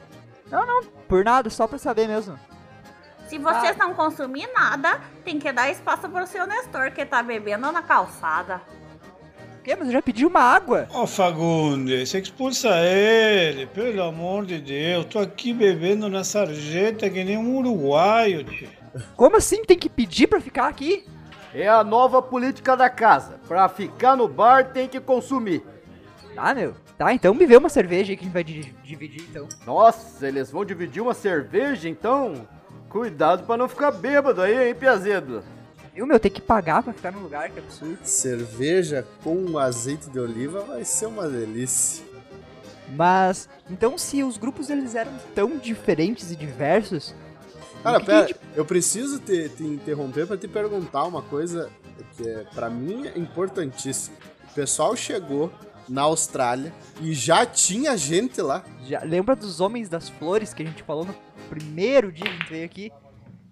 [0.55, 2.39] Não, não, por nada, só pra saber mesmo.
[3.27, 3.87] Se vocês ah.
[3.87, 8.63] não consumir nada, tem que dar espaço pro seu Nestor que tá bebendo na calçada.
[9.59, 9.75] O quê?
[9.75, 10.87] Mas eu já pedi uma água.
[10.93, 15.07] Ó, oh, Fagundes, você expulsa ele, pelo amor de Deus.
[15.07, 18.69] Tô aqui bebendo na sarjeta que nem um uruguaio, tio.
[19.17, 21.05] Como assim tem que pedir pra ficar aqui?
[21.53, 23.41] É a nova política da casa.
[23.49, 25.65] Pra ficar no bar tem que consumir.
[26.37, 26.84] Ah, meu.
[26.97, 29.49] Tá, então me vê uma cerveja aí que a gente vai dividir, então.
[29.67, 32.47] Nossa, eles vão dividir uma cerveja, então?
[32.89, 35.43] Cuidado pra não ficar bêbado aí, hein, Piazedo?
[35.93, 36.21] Viu, meu?
[36.21, 37.99] Tem que pagar pra ficar no lugar, que absurdo.
[38.05, 42.05] Cerveja com azeite de oliva vai ser uma delícia.
[42.97, 47.15] Mas, então se os grupos eles eram tão diferentes e diversos...
[47.83, 51.71] Cara, que que pera, gente- eu preciso te, te interromper pra te perguntar uma coisa
[52.17, 54.17] que é, pra mim é importantíssima.
[54.51, 55.53] O pessoal chegou
[55.89, 58.63] na Austrália e já tinha gente lá.
[58.87, 61.15] Já, lembra dos Homens das Flores que a gente falou no
[61.49, 62.93] primeiro dia que a gente veio aqui?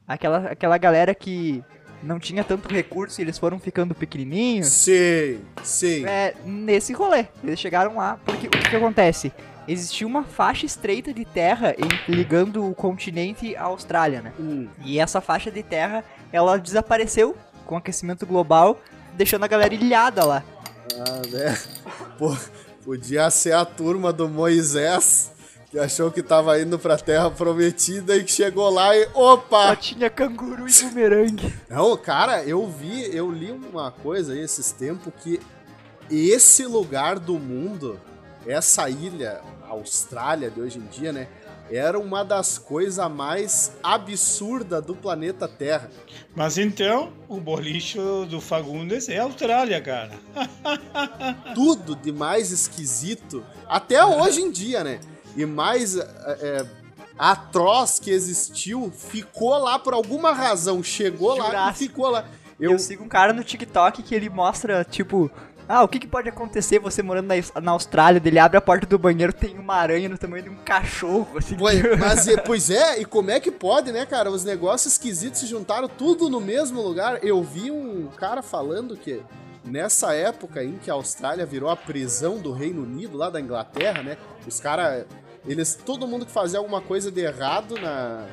[0.07, 1.63] Aquela, aquela galera que
[2.03, 4.67] não tinha tanto recurso e eles foram ficando pequenininhos.
[4.69, 6.05] Sim, sim.
[6.05, 7.27] É, nesse rolê.
[7.43, 9.33] Eles chegaram lá, porque o que, que acontece?
[9.69, 14.33] Existia uma faixa estreita de terra em- ligando o continente à Austrália, né?
[14.39, 14.67] Hum.
[14.85, 18.81] E essa faixa de terra, ela desapareceu com o aquecimento global,
[19.15, 20.43] deixando a galera ilhada lá.
[20.99, 21.59] Ah, né?
[22.19, 22.37] Pô,
[22.85, 25.31] podia ser a turma do Moisés
[25.71, 29.75] que achou que tava indo pra Terra Prometida e que chegou lá e Só opa!
[29.75, 31.55] tinha canguru e bumerangue.
[31.71, 35.41] Não, cara, eu vi, eu li uma coisa aí esses tempos que
[36.11, 37.99] esse lugar do mundo,
[38.47, 41.27] essa ilha, Austrália de hoje em dia, né?
[41.73, 45.91] Era uma das coisas mais absurdas do planeta Terra.
[46.37, 50.11] Mas então, o bolicho do Fagundes é Austrália, cara.
[51.55, 55.01] tudo de mais esquisito, até hoje em dia, né?
[55.35, 56.07] E mais é,
[56.43, 56.67] é,
[57.19, 62.27] atroz que existiu, ficou lá por alguma razão, chegou lá e ficou lá.
[62.61, 62.73] Eu...
[62.73, 65.31] Eu, sigo um cara no TikTok que ele mostra, tipo,
[65.69, 68.21] ah, o que, que pode acontecer você morando na, na Austrália?
[68.25, 71.57] Ele abre a porta do banheiro, tem uma aranha no tamanho de um cachorro, assim.
[71.57, 74.31] Pois, mas, é- pois é, e como é que pode, né, cara?
[74.31, 77.25] Os negócios esquisitos se juntaram tudo no mesmo lugar.
[77.25, 79.23] Eu vi um cara falando que
[79.65, 84.03] nessa época em que a Austrália virou a prisão do Reino Unido, lá da Inglaterra,
[84.03, 84.17] né?
[84.47, 85.07] Os caras,
[85.47, 88.27] eles, todo mundo que fazia alguma coisa de errado na,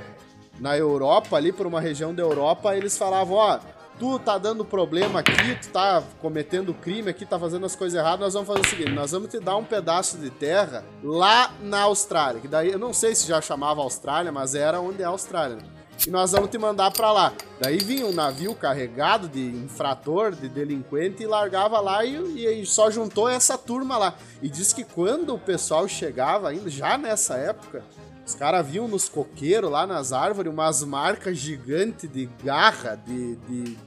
[0.60, 3.60] na Europa, ali por uma região da Europa, eles falavam, ó,
[4.00, 8.20] tu tá dando problema aqui, tu tá cometendo crime aqui, tá fazendo as coisas erradas,
[8.20, 11.82] nós vamos fazer o seguinte, nós vamos te dar um pedaço de terra lá na
[11.82, 15.10] Austrália, que daí, eu não sei se já chamava Austrália, mas era onde é a
[15.10, 15.64] Austrália, né?
[16.08, 17.34] E nós vamos te mandar pra lá.
[17.60, 22.90] Daí vinha um navio carregado de infrator, de delinquente, e largava lá e, e só
[22.90, 24.16] juntou essa turma lá.
[24.42, 27.84] E diz que quando o pessoal chegava ainda, já nessa época,
[28.26, 33.78] os caras viam nos coqueiros, lá nas árvores, umas marcas gigantes de garra, de, de,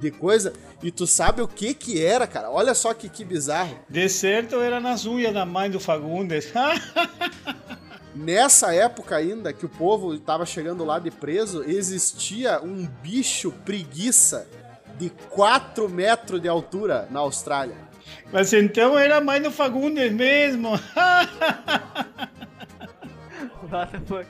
[0.00, 0.52] de coisa.
[0.82, 2.50] E tu sabe o que que era, cara?
[2.50, 3.78] Olha só que, que bizarro.
[3.88, 6.52] De certo era nas unhas da mãe do Fagundes.
[8.14, 14.48] Nessa época ainda, que o povo estava chegando lá de preso, existia um bicho preguiça
[14.98, 17.76] de 4 metros de altura na Austrália.
[18.32, 20.70] Mas então era a mãe do Fagundes mesmo.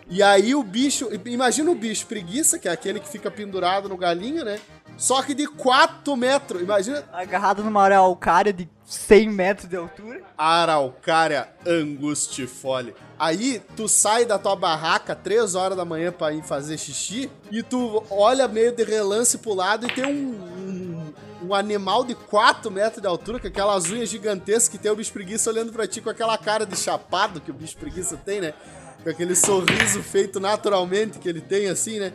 [0.09, 3.96] E aí o bicho, imagina o bicho preguiça, que é aquele que fica pendurado no
[3.96, 4.59] galinho, né?
[4.96, 6.62] Só que de 4 metros.
[6.62, 10.22] Imagina Agarrado numa araucária de 100 metros de altura.
[10.38, 12.94] Araucária angustifole.
[13.18, 17.62] Aí tu sai da tua barraca 3 horas da manhã pra ir fazer xixi e
[17.62, 22.70] tu olha meio de relance pro lado e tem um, um, um animal de 4
[22.70, 26.00] metros de altura com aquelas unhas gigantescas que tem o bicho preguiça olhando pra ti
[26.00, 28.54] com aquela cara de chapado que o bicho preguiça tem, né?
[29.02, 32.12] Com aquele sorriso feito naturalmente que ele tem assim, né?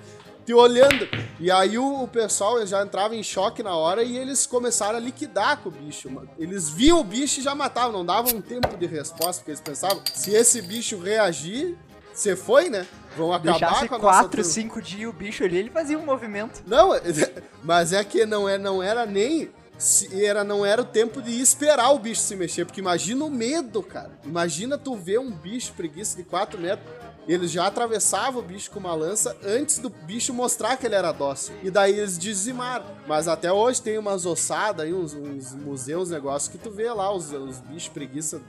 [0.52, 1.08] Te olhando.
[1.40, 5.00] E aí o, o pessoal já entrava em choque na hora e eles começaram a
[5.00, 6.10] liquidar com o bicho.
[6.10, 6.30] mano.
[6.38, 9.62] Eles viam o bicho e já matavam, não davam um tempo de resposta, porque eles
[9.62, 11.78] pensavam, se esse bicho reagir,
[12.14, 12.86] você foi, né?
[13.18, 14.44] Vão acabar Deixasse com a nossa 4, turma.
[14.44, 16.62] 5 dias o bicho ali, ele fazia um movimento.
[16.68, 16.92] Não,
[17.64, 19.50] mas é que não, é, não era nem.
[19.78, 23.32] se Era, não era o tempo de esperar o bicho se mexer, porque imagina o
[23.32, 24.12] medo, cara.
[24.24, 27.11] Imagina tu ver um bicho preguiça de 4 metros.
[27.28, 31.12] Eles já atravessavam o bicho com uma lança antes do bicho mostrar que ele era
[31.12, 31.54] dócil.
[31.64, 32.86] E daí eles dizimaram.
[33.08, 37.14] Mas até hoje tem umas ossadas aí, uns, uns museus, negócios que tu vê lá,
[37.14, 38.42] os, os bichos preguiça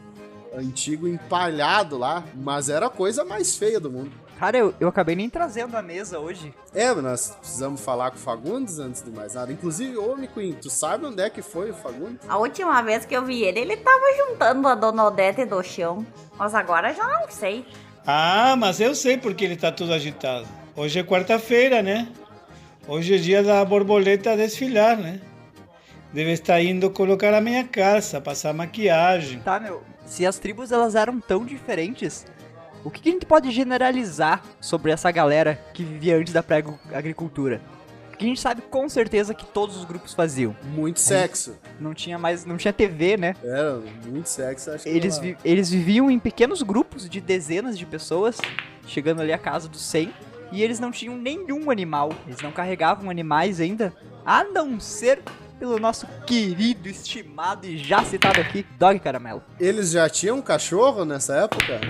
[0.55, 2.25] antigo empalhado lá.
[2.35, 4.11] Mas era a coisa mais feia do mundo.
[4.39, 6.53] Cara, eu, eu acabei nem trazendo a mesa hoje.
[6.75, 9.53] É, nós precisamos falar com o Fagundes antes de mais nada.
[9.53, 12.29] Inclusive, ô Miquinho, tu sabe onde é que foi o Fagundes?
[12.29, 16.05] A última vez que eu vi ele, ele tava juntando a Dona Odete do chão.
[16.37, 17.65] Mas agora já não sei.
[18.07, 20.47] Ah, mas eu sei porque ele tá todo agitado.
[20.75, 22.09] Hoje é quarta-feira, né?
[22.88, 25.21] Hoje é dia da borboleta desfilar, né?
[26.12, 29.38] Deve estar indo colocar a minha calça, passar maquiagem.
[29.41, 32.27] Tá, meu, se as tribos elas eram tão diferentes,
[32.85, 37.61] o que, que a gente pode generalizar sobre essa galera que vivia antes da pré-agricultura?
[38.12, 40.55] Porque a gente sabe com certeza que todos os grupos faziam.
[40.62, 41.57] Muito sexo.
[41.81, 43.35] Não tinha mais, não tinha TV, né?
[43.42, 45.22] Era muito sexo, acho que Eles, não.
[45.25, 48.38] vi- eles viviam em pequenos grupos de dezenas de pessoas,
[48.87, 50.12] chegando ali à casa dos 100,
[50.53, 52.11] e eles não tinham nenhum animal.
[52.27, 53.92] Eles não carregavam animais ainda,
[54.25, 55.20] a não ser
[55.59, 59.42] pelo nosso querido, estimado e já citado aqui, Dog Caramelo.
[59.61, 61.81] Eles já tinham cachorro nessa época?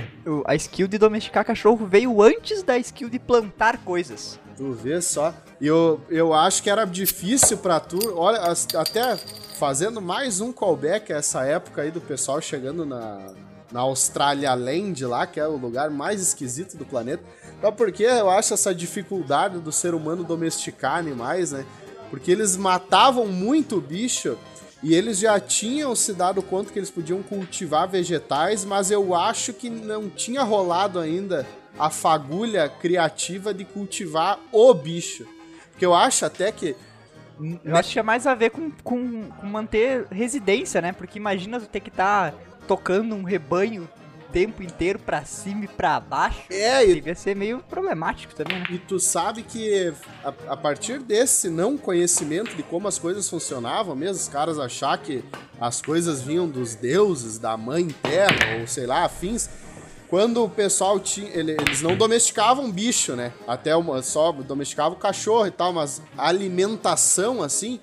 [0.46, 4.38] A skill de domesticar cachorro veio antes da skill de plantar coisas.
[4.56, 5.34] Tu vê só.
[5.60, 7.98] E eu, eu acho que era difícil pra tu.
[8.16, 8.40] Olha,
[8.76, 9.16] até
[9.58, 13.32] fazendo mais um callback a essa época aí do pessoal chegando na,
[13.70, 17.22] na Australia Land lá, que é o lugar mais esquisito do planeta.
[17.60, 21.64] Só porque eu acho essa dificuldade do ser humano domesticar animais, né?
[22.10, 24.36] Porque eles matavam muito o bicho
[24.82, 29.52] e eles já tinham se dado conta que eles podiam cultivar vegetais, mas eu acho
[29.52, 31.46] que não tinha rolado ainda
[31.78, 35.26] a fagulha criativa de cultivar o bicho.
[35.70, 36.76] Porque eu acho até que.
[37.64, 40.92] Eu acho que tinha mais a ver com, com, com manter residência, né?
[40.92, 42.34] Porque imagina tu ter que estar
[42.68, 46.44] tocando um rebanho o tempo inteiro pra cima e pra baixo.
[46.50, 48.66] É, e, Devia ser meio problemático também, né?
[48.70, 49.92] e tu sabe que
[50.24, 54.96] a, a partir desse não conhecimento de como as coisas funcionavam mesmo, os caras achar
[54.98, 55.24] que
[55.60, 59.48] as coisas vinham dos deuses, da mãe terra, ou sei lá, afins.
[60.12, 61.30] Quando o pessoal tinha.
[61.30, 63.32] ele- Eles não domesticavam bicho, né?
[63.48, 67.80] Até uma, só domesticavam cachorro e tal, mas alimentação, assim,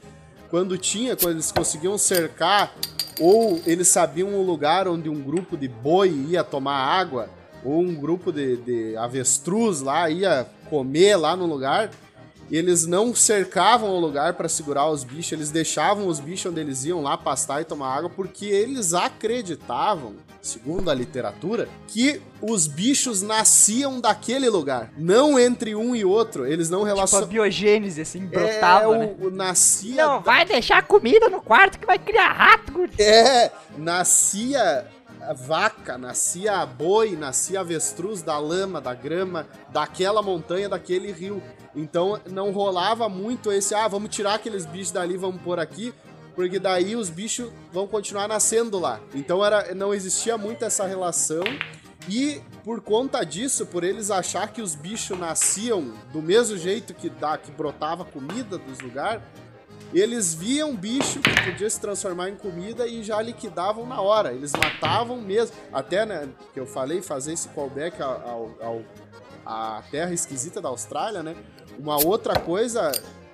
[0.52, 2.72] quando tinha, quando eles conseguiam cercar,
[3.20, 7.32] ou eles sabiam o lugar onde um grupo de boi ia tomar água,
[7.66, 11.90] ou um grupo de, de avestruz lá ia comer lá no lugar,
[12.52, 16.84] eles não cercavam o lugar para segurar os bichos, eles deixavam os bichos onde eles
[16.86, 23.22] iam lá pastar e tomar água, porque eles acreditavam, segundo a literatura, que os bichos
[23.22, 27.30] nasciam daquele lugar, não entre um e outro, eles não Tipo a relacionavam.
[27.30, 29.16] biogênese, assim, É, brotava, né?
[29.20, 32.94] o, o nascia Não, vai deixar comida no quarto que vai criar rato, guri.
[33.00, 34.88] É, nascia
[35.34, 41.42] vaca, nascia boi, nascia avestruz da lama, da grama, daquela montanha, daquele rio.
[41.76, 45.94] Então não rolava muito esse, ah, vamos tirar aqueles bichos dali, vamos pôr aqui,
[46.36, 49.00] porque daí os bichos vão continuar nascendo lá.
[49.14, 51.44] Então era, não existia muito essa relação.
[52.08, 57.10] E por conta disso, por eles achar que os bichos nasciam do mesmo jeito que
[57.10, 59.22] dá, que brotava comida dos lugares,
[59.94, 64.32] eles viam bicho que podia se transformar em comida e já liquidavam na hora.
[64.32, 65.56] Eles matavam mesmo.
[65.74, 68.82] Até, né, que eu falei, fazer esse callback ao, ao,
[69.46, 71.36] à terra esquisita da Austrália, né?
[71.78, 72.92] Uma outra coisa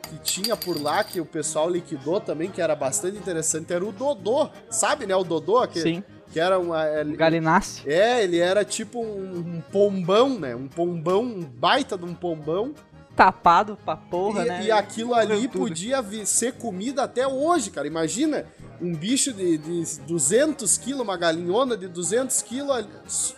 [0.09, 3.91] que tinha por lá, que o pessoal liquidou também, que era bastante interessante, era o
[3.91, 4.49] Dodô.
[4.69, 5.15] Sabe, né?
[5.15, 6.85] O Dodô, que, Sim, que era uma...
[6.85, 7.89] é, galináceo.
[7.89, 10.55] É, ele era tipo um, um pombão, né?
[10.55, 12.73] Um pombão, um baita de um pombão.
[13.15, 14.65] Tapado pra porra, e, né?
[14.65, 17.87] e aquilo ali podia ser comida até hoje, cara.
[17.87, 18.45] Imagina
[18.81, 22.85] um bicho de, de 200 quilos, uma galinhona de 200 quilos,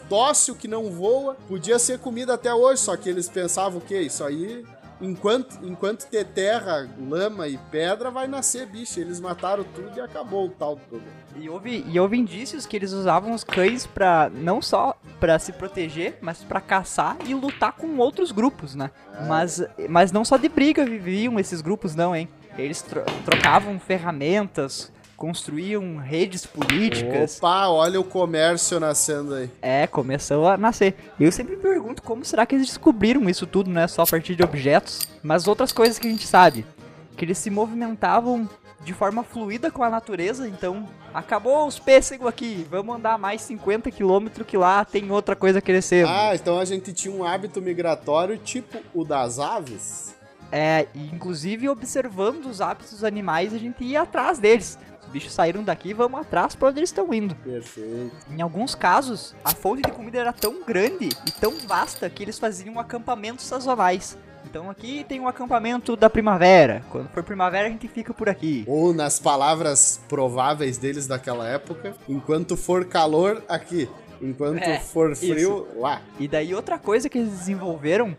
[0.09, 2.81] dócil que não voa, podia ser comida até hoje.
[2.81, 4.01] Só que eles pensavam o quê?
[4.01, 4.65] Isso aí,
[4.99, 8.99] enquanto, enquanto ter terra, lama e pedra, vai nascer bicho.
[8.99, 11.03] Eles mataram tudo e acabou o tal todo.
[11.39, 15.51] E houve, e houve indícios que eles usavam os cães pra não só pra se
[15.51, 18.89] proteger, mas pra caçar e lutar com outros grupos, né?
[19.27, 22.27] Mas, mas não só de briga viviam esses grupos, não, hein?
[22.57, 27.37] Eles tro- trocavam ferramentas, construíam redes políticas.
[27.37, 29.49] Opa, olha o comércio nascendo aí.
[29.61, 30.95] É, começou a nascer.
[31.19, 33.87] E eu sempre me pergunto como será que eles descobriram isso tudo, né?
[33.87, 35.07] Só a partir de objetos.
[35.21, 36.65] Mas outras coisas que a gente sabe.
[37.15, 38.47] Que eles se movimentavam
[38.83, 43.89] de forma fluida com a natureza, então acabou os pêssegos aqui, vamos andar mais 50
[43.91, 46.09] quilômetros que lá tem outra coisa crescendo.
[46.09, 50.15] Ah, então a gente tinha um hábito migratório tipo o das aves?
[50.51, 54.79] É, e inclusive observando os hábitos dos animais, a gente ia atrás deles.
[55.07, 57.33] Os bichos saíram daqui, vamos atrás pra onde eles estão indo.
[57.35, 58.15] Perfeito.
[58.29, 62.37] Em alguns casos, a fonte de comida era tão grande e tão vasta que eles
[62.37, 64.17] faziam acampamentos sazonais.
[64.45, 66.81] Então aqui tem um acampamento da primavera.
[66.89, 68.63] Quando for primavera, a gente fica por aqui.
[68.67, 73.89] Ou nas palavras prováveis deles daquela época, enquanto for calor, aqui.
[74.21, 76.01] Enquanto É, for frio, lá.
[76.19, 78.15] E daí outra coisa que eles desenvolveram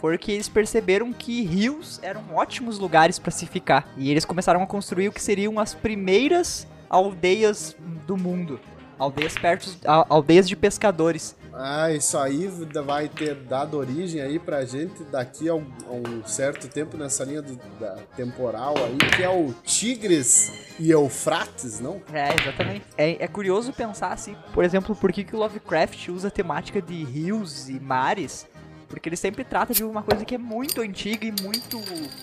[0.00, 3.92] foi que eles perceberam que rios eram ótimos lugares para se ficar.
[3.96, 8.60] E eles começaram a construir o que seriam as primeiras aldeias do mundo.
[8.98, 9.76] Aldeias perto,
[10.08, 11.36] aldeias de pescadores.
[11.58, 12.48] Ah, isso aí
[12.84, 17.24] vai ter dado origem aí pra gente daqui a um, a um certo tempo nessa
[17.24, 22.02] linha do- da temporal aí, que é o Tigres e Eufrates, não?
[22.12, 22.84] É, exatamente.
[22.98, 26.82] É, é curioso pensar assim, por exemplo, por que, que o Lovecraft usa a temática
[26.82, 28.46] de rios e mares.
[28.88, 31.80] Porque ele sempre trata de uma coisa que é muito antiga e muito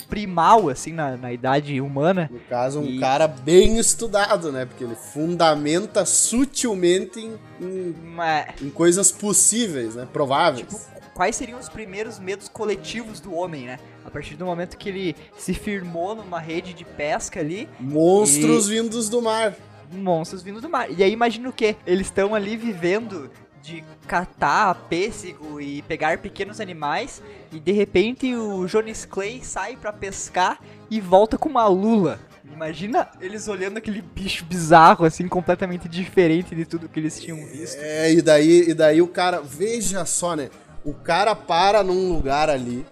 [0.10, 2.30] primal, assim, na, na idade humana.
[2.32, 4.66] No caso, um E- cara bem estudado, né?
[4.66, 10.08] Porque ele fundamenta sutilmente em, em, Mas, em coisas possíveis, né?
[10.12, 10.90] Prováveis.
[11.14, 13.78] quais seriam os primeiros medos coletivos do homem, né?
[14.06, 19.10] A partir do momento que ele se firmou numa rede de pesca ali, Monstros vindos
[19.10, 19.54] do mar.
[19.92, 20.90] monstros vindo do mar.
[20.90, 21.76] E aí imagina o quê?
[21.86, 23.30] Eles estão ali vivendo
[23.64, 29.94] de catar pêssego e pegar pequenos animais e de repente o Jonas Clay sai pra
[29.94, 30.60] pescar
[30.92, 32.20] e volta com uma lula.
[32.44, 37.80] Imagina eles olhando aquele bicho bizarro assim, completamente diferente de tudo que eles tinham visto.
[37.80, 40.50] É, e daí, e daí o cara, veja só, né?
[40.84, 42.86] O cara para num lugar ali,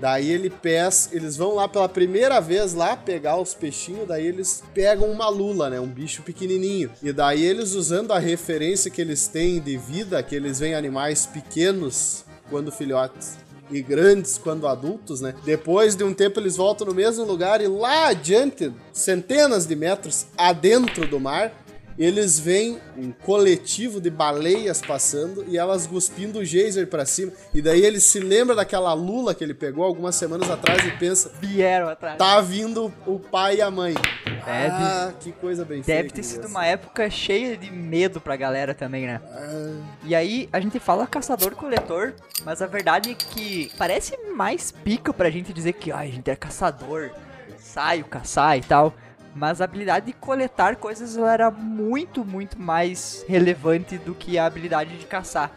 [0.00, 4.62] daí ele pesca, eles vão lá pela primeira vez lá pegar os peixinhos, daí eles
[4.74, 5.80] pegam uma lula, né?
[5.80, 6.90] Um bicho pequenininho.
[7.02, 11.26] E daí eles usando a referência que eles têm de vida, que eles veem animais
[11.26, 13.36] pequenos quando filhotes
[13.70, 15.34] e grandes quando adultos, né?
[15.44, 20.26] Depois de um tempo eles voltam no mesmo lugar e lá adiante, centenas de metros
[20.36, 21.52] adentro do mar,
[21.98, 27.32] eles veem um coletivo de baleias passando e elas cuspindo o geyser pra cima.
[27.52, 31.32] E daí ele se lembra daquela lula que ele pegou algumas semanas atrás e pensa:
[31.40, 32.16] Vieram atrás.
[32.18, 33.94] tá vindo o pai e a mãe.
[34.24, 36.02] Deve- ah, que coisa bem feita.
[36.02, 39.20] Deve ter sido uma época cheia de medo pra galera também, né?
[39.30, 39.72] Ah,
[40.04, 45.28] E aí a gente fala caçador-coletor, mas a verdade é que parece mais pica pra
[45.30, 47.10] gente dizer que ai, a gente é caçador,
[47.58, 48.94] saio caçar e tal.
[49.34, 54.96] Mas a habilidade de coletar coisas era muito, muito mais relevante do que a habilidade
[54.96, 55.52] de caçar.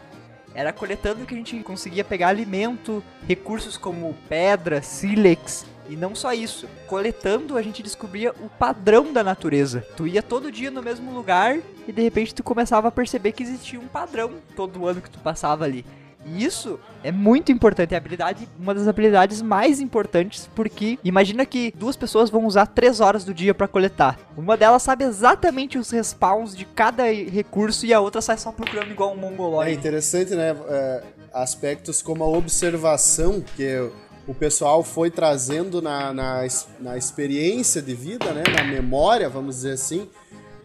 [0.54, 6.32] Era coletando que a gente conseguia pegar alimento, recursos como pedra, sílex, e não só
[6.32, 6.68] isso.
[6.86, 9.84] Coletando a gente descobria o padrão da natureza.
[9.96, 13.42] Tu ia todo dia no mesmo lugar e de repente tu começava a perceber que
[13.42, 15.84] existia um padrão todo ano que tu passava ali.
[16.24, 21.72] E isso é muito importante, é habilidade, uma das habilidades mais importantes, porque imagina que
[21.76, 24.18] duas pessoas vão usar três horas do dia pra coletar.
[24.36, 28.90] Uma delas sabe exatamente os respawns de cada recurso e a outra sai só procurando
[28.92, 29.76] igual um É mongoloide.
[29.76, 30.54] interessante, né?
[30.68, 31.02] é,
[31.34, 33.90] aspectos como a observação que
[34.26, 36.46] o pessoal foi trazendo na, na,
[36.78, 38.44] na experiência de vida, né?
[38.56, 40.08] Na memória, vamos dizer assim.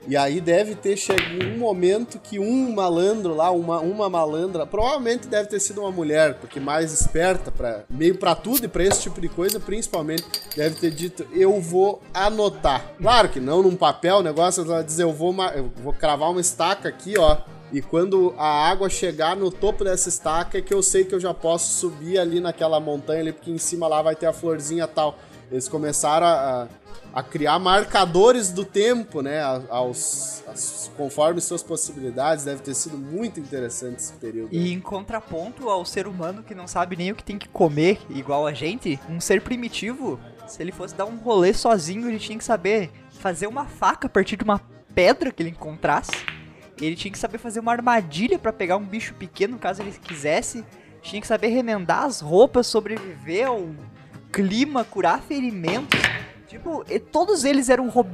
[0.07, 5.27] E aí deve ter chegado um momento que um malandro lá, uma, uma malandra, provavelmente
[5.27, 9.01] deve ter sido uma mulher, porque mais esperta para meio pra tudo e pra esse
[9.01, 10.23] tipo de coisa, principalmente,
[10.55, 12.93] deve ter dito: "Eu vou anotar".
[12.97, 16.39] Claro que não num papel, o negócio ela dizer: "Eu vou eu vou cravar uma
[16.39, 17.37] estaca aqui, ó".
[17.69, 21.19] E quando a água chegar no topo dessa estaca é que eu sei que eu
[21.19, 24.87] já posso subir ali naquela montanha ali, porque em cima lá vai ter a florzinha
[24.87, 25.17] tal.
[25.51, 26.67] Eles começaram a, a
[27.23, 29.41] criar marcadores do tempo, né?
[29.41, 32.45] a- Aos, as- conforme suas possibilidades.
[32.45, 34.49] Deve ter sido muito interessante esse período.
[34.53, 37.99] E em contraponto ao ser humano que não sabe nem o que tem que comer,
[38.09, 42.37] igual a gente, um ser primitivo, se ele fosse dar um rolê sozinho, ele tinha
[42.37, 42.89] que saber
[43.19, 44.59] fazer uma faca a partir de uma
[44.93, 46.11] pedra que ele encontrasse.
[46.79, 50.63] Ele tinha que saber fazer uma armadilha pra pegar um bicho pequeno, caso ele quisesse.
[51.01, 53.67] Tinha que saber remendar as roupas, sobreviver ao
[54.31, 55.99] clima, curar ferimentos.
[56.47, 58.05] Tipo, e todos eles eram Ro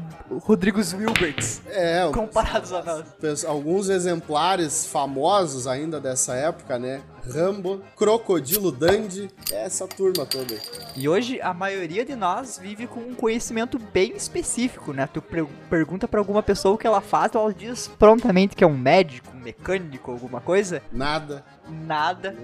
[0.42, 3.46] Rodrigos Wilberts, É, comparados a nós.
[3.46, 7.02] alguns exemplares famosos ainda dessa época, né?
[7.32, 10.56] Rambo, Crocodilo Dandy, essa turma toda.
[10.96, 15.08] E hoje a maioria de nós vive com um conhecimento bem específico, né?
[15.12, 18.68] Tu pre- pergunta pra alguma pessoa o que ela faz, ela diz prontamente que é
[18.68, 20.82] um médico, um mecânico, alguma coisa.
[20.92, 21.44] Nada.
[21.70, 22.36] Nada.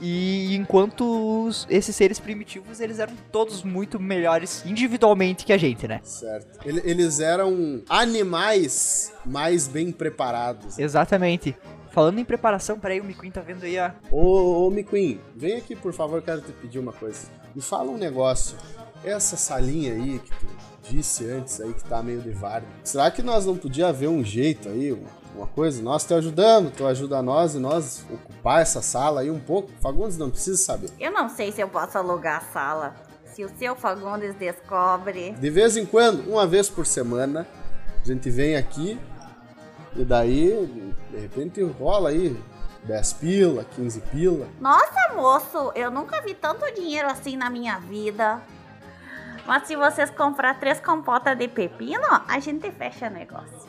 [0.00, 5.86] E enquanto os- esses seres primitivos, eles eram todos muito melhores individualmente que a gente,
[5.86, 6.00] né?
[6.02, 6.58] Certo.
[6.66, 10.78] Ele- Eles eram animais mais bem preparados.
[10.78, 11.56] Exatamente.
[11.94, 13.94] Falando em preparação, peraí, o Mikuin tá vendo aí a.
[14.10, 17.28] Ô, ô McQueen, vem aqui, por favor, quero te pedir uma coisa.
[17.54, 18.56] Me fala um negócio.
[19.04, 20.46] Essa salinha aí que tu
[20.90, 22.66] disse antes aí que tá meio de varda.
[22.82, 25.04] Será que nós não podia haver um jeito aí, um-
[25.36, 25.80] uma coisa?
[25.82, 29.70] Nós te ajudamos, tu ajuda nós e nós ocupar essa sala aí um pouco?
[29.80, 30.90] Fagundes não precisa saber.
[30.98, 32.94] Eu não sei se eu posso alugar a sala.
[33.26, 35.30] Se o seu Fagundes descobre.
[35.32, 37.46] De vez em quando, uma vez por semana,
[38.02, 38.98] a gente vem aqui
[39.96, 42.36] e daí, de repente, rola aí
[42.84, 44.48] 10 pila, 15 pila.
[44.60, 48.40] Nossa, moço, eu nunca vi tanto dinheiro assim na minha vida.
[49.46, 53.68] Mas se vocês comprar três compotas de pepino, a gente fecha negócio.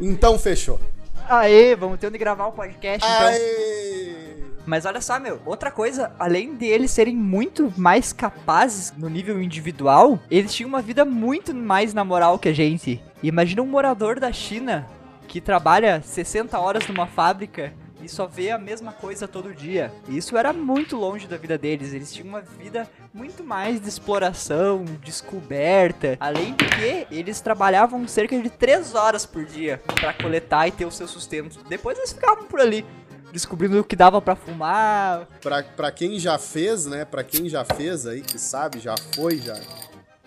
[0.00, 0.80] Então fechou.
[1.28, 3.26] Aê, vamos ter onde gravar o podcast então.
[3.26, 4.36] Aê!
[4.66, 9.40] Mas olha só, meu, outra coisa, além de eles serem muito mais capazes no nível
[9.40, 13.02] individual, eles tinham uma vida muito mais na moral que a gente.
[13.22, 14.86] Imagina um morador da China
[15.30, 17.72] que trabalha 60 horas numa fábrica
[18.02, 19.92] e só vê a mesma coisa todo dia.
[20.08, 21.92] Isso era muito longe da vida deles.
[21.92, 26.16] Eles tinham uma vida muito mais de exploração, descoberta.
[26.18, 30.84] Além de que eles trabalhavam cerca de 3 horas por dia para coletar e ter
[30.84, 31.60] o seu sustento.
[31.68, 32.84] Depois eles ficavam por ali
[33.32, 35.28] descobrindo o que dava pra fumar.
[35.40, 37.04] Pra, pra quem já fez, né?
[37.04, 39.54] Pra quem já fez aí, que sabe, já foi, já,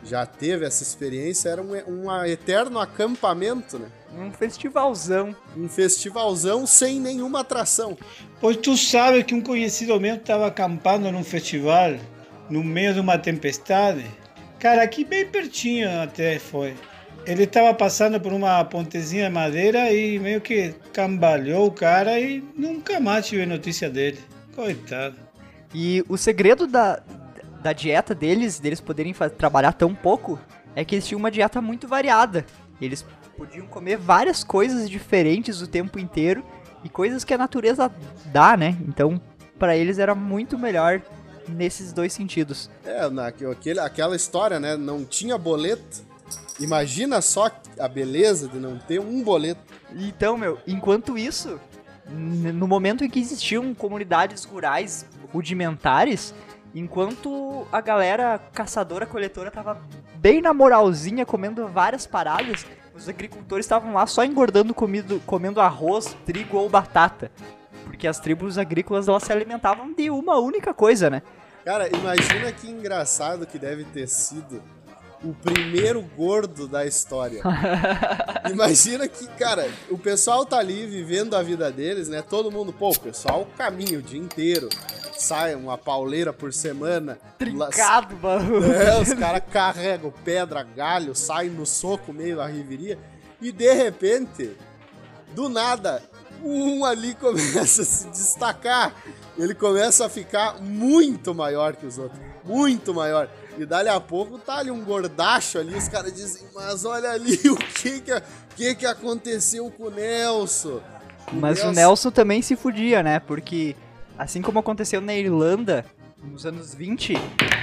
[0.05, 3.87] já teve essa experiência, era um, um eterno acampamento, né?
[4.15, 5.35] Um festivalzão.
[5.57, 7.97] Um festivalzão sem nenhuma atração.
[8.39, 11.95] Pois tu sabe que um conhecido meu estava acampando num festival,
[12.49, 14.05] no meio de uma tempestade.
[14.59, 16.75] Cara, aqui bem pertinho até foi.
[17.25, 22.43] Ele estava passando por uma pontezinha de madeira e meio que cambalhou o cara e
[22.55, 24.19] nunca mais tive notícia dele.
[24.53, 25.15] Coitado.
[25.73, 27.01] E o segredo da,
[27.63, 30.37] da dieta deles, deles poderem trabalhar tão pouco,
[30.75, 32.45] é que eles tinham uma dieta muito variada.
[32.81, 33.05] Eles
[33.37, 36.43] podiam comer várias coisas diferentes o tempo inteiro
[36.83, 37.89] e coisas que a natureza
[38.25, 38.77] dá, né?
[38.85, 39.19] Então,
[39.57, 41.01] pra eles era muito melhor
[41.47, 42.69] nesses dois sentidos.
[42.85, 44.75] É, na, aquele, aquela história, né?
[44.75, 46.03] Não tinha boleto.
[46.59, 47.49] Imagina só
[47.79, 49.61] a beleza de não ter um boleto.
[49.95, 51.59] Então, meu, enquanto isso,
[52.09, 56.33] no momento em que existiam comunidades rurais rudimentares,
[56.73, 59.81] enquanto a galera caçadora-coletora tava
[60.15, 62.65] bem na moralzinha, comendo várias paradas,
[62.95, 67.31] os agricultores estavam lá só engordando comido, comendo arroz, trigo ou batata.
[67.85, 71.21] Porque as tribos agrícolas elas se alimentavam de uma única coisa, né?
[71.65, 74.61] Cara, imagina que engraçado que deve ter sido
[75.23, 77.41] o primeiro gordo da história.
[78.51, 82.21] Imagina que, cara, o pessoal tá ali vivendo a vida deles, né?
[82.21, 84.67] Todo mundo, pô, o pessoal caminha o dia inteiro,
[85.17, 87.17] sai uma pauleira por semana.
[87.37, 88.63] Trincado, mano.
[88.73, 92.97] É, os caras carregam pedra, galho, saem no soco meio da riveria
[93.41, 94.55] e de repente,
[95.35, 96.01] do nada,
[96.41, 98.95] um ali começa a se destacar.
[99.37, 102.19] Ele começa a ficar muito maior que os outros.
[102.43, 103.29] Muito maior.
[103.57, 107.37] E dali a pouco tá ali um gordacho ali, os caras dizem, mas olha ali
[107.49, 108.21] o que que, o
[108.55, 110.81] que que aconteceu com o Nelson.
[111.31, 113.19] Mas o Nelson também se fudia, né?
[113.19, 113.75] Porque,
[114.17, 115.85] assim como aconteceu na Irlanda,
[116.23, 117.15] nos anos 20,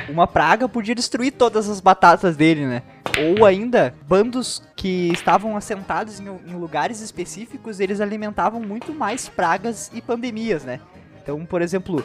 [0.08, 2.82] uma praga podia destruir todas as batatas dele, né?
[3.38, 9.90] Ou ainda, bandos que estavam assentados em, em lugares específicos, eles alimentavam muito mais pragas
[9.94, 10.80] e pandemias, né?
[11.22, 12.04] Então, por exemplo,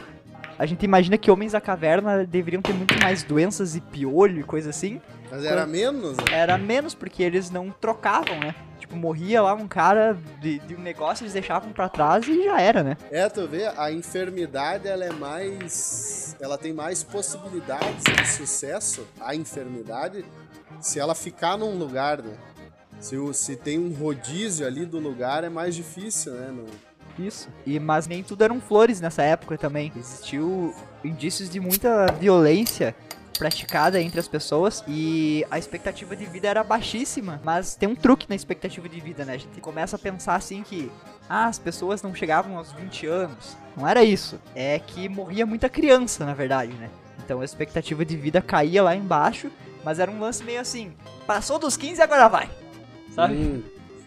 [0.58, 4.44] a gente imagina que homens da caverna deveriam ter muito mais doenças e piolho e
[4.44, 5.00] coisa assim.
[5.30, 6.24] Mas era menos, né?
[6.32, 8.54] Era menos porque eles não trocavam, né?
[8.86, 12.60] Tipo, morria lá um cara de, de um negócio, eles deixavam pra trás e já
[12.60, 12.96] era, né?
[13.10, 16.36] É, tu vê, a enfermidade ela é mais.
[16.40, 20.24] Ela tem mais possibilidades de sucesso, a enfermidade,
[20.80, 22.34] se ela ficar num lugar, né?
[23.00, 26.52] Se, se tem um rodízio ali do lugar, é mais difícil, né?
[26.54, 27.48] Não- Isso.
[27.66, 29.92] E, mas nem tudo eram flores nessa época também.
[29.96, 30.74] Existiu
[31.04, 32.94] indícios de muita violência
[33.36, 37.40] praticada entre as pessoas e a expectativa de vida era baixíssima.
[37.44, 39.34] Mas tem um truque na expectativa de vida, né?
[39.34, 40.90] A gente começa a pensar assim que
[41.28, 43.56] ah, as pessoas não chegavam aos 20 anos.
[43.76, 44.40] Não era isso.
[44.54, 46.90] É que morria muita criança, na verdade, né?
[47.24, 49.50] Então a expectativa de vida caía lá embaixo,
[49.84, 50.92] mas era um lance meio assim,
[51.26, 52.48] passou dos 15 agora vai.
[53.14, 53.34] Sabe?
[53.34, 53.62] Hum,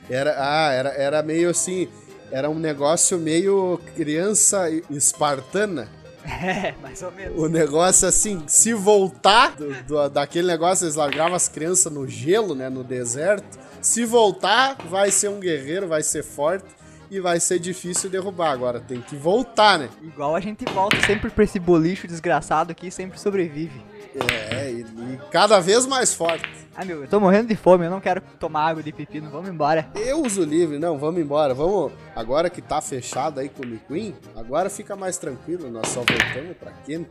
[0.10, 1.88] era, ah, era, era meio assim.
[2.32, 5.90] Era um negócio meio criança espartana.
[6.26, 7.38] É, mais ou menos.
[7.42, 12.54] O negócio assim, se voltar do- do- daquele negócio, eles largavam as crianças no gelo,
[12.56, 12.70] né?
[12.70, 13.58] No deserto.
[13.82, 16.66] Se voltar, vai ser um guerreiro, vai ser forte
[17.10, 18.52] e vai ser difícil derrubar.
[18.52, 19.90] Agora tem que voltar, né?
[20.02, 23.82] Igual a gente volta sempre pra esse bolicho desgraçado aqui e sempre sobrevive.
[24.16, 26.50] É, e, e cada vez mais forte.
[26.76, 29.50] Ah, meu, eu tô morrendo de fome, eu não quero tomar água de pepino, vamos
[29.50, 29.88] embora.
[29.96, 31.54] Eu uso livre, não, vamos embora.
[31.54, 31.92] Vamos.
[32.16, 35.70] Agora que tá fechado aí com o McQueen, agora fica mais tranquilo.
[35.70, 37.10] Nós só voltamos pra quente.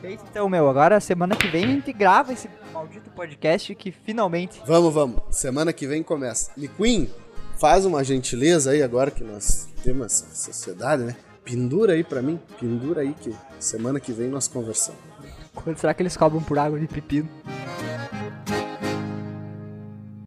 [0.00, 4.60] Feito então, meu, agora semana que vem a gente grava esse maldito podcast que finalmente.
[4.66, 5.22] Vamos, vamos.
[5.30, 6.50] Semana que vem começa.
[6.56, 7.08] McQueen,
[7.56, 11.16] faz uma gentileza aí agora que nós temos essa sociedade, né?
[11.44, 12.38] Pendura aí pra mim.
[12.60, 15.13] Pendura aí que semana que vem nós conversamos.
[15.54, 17.28] Quanto será que eles cobram por água de pepino?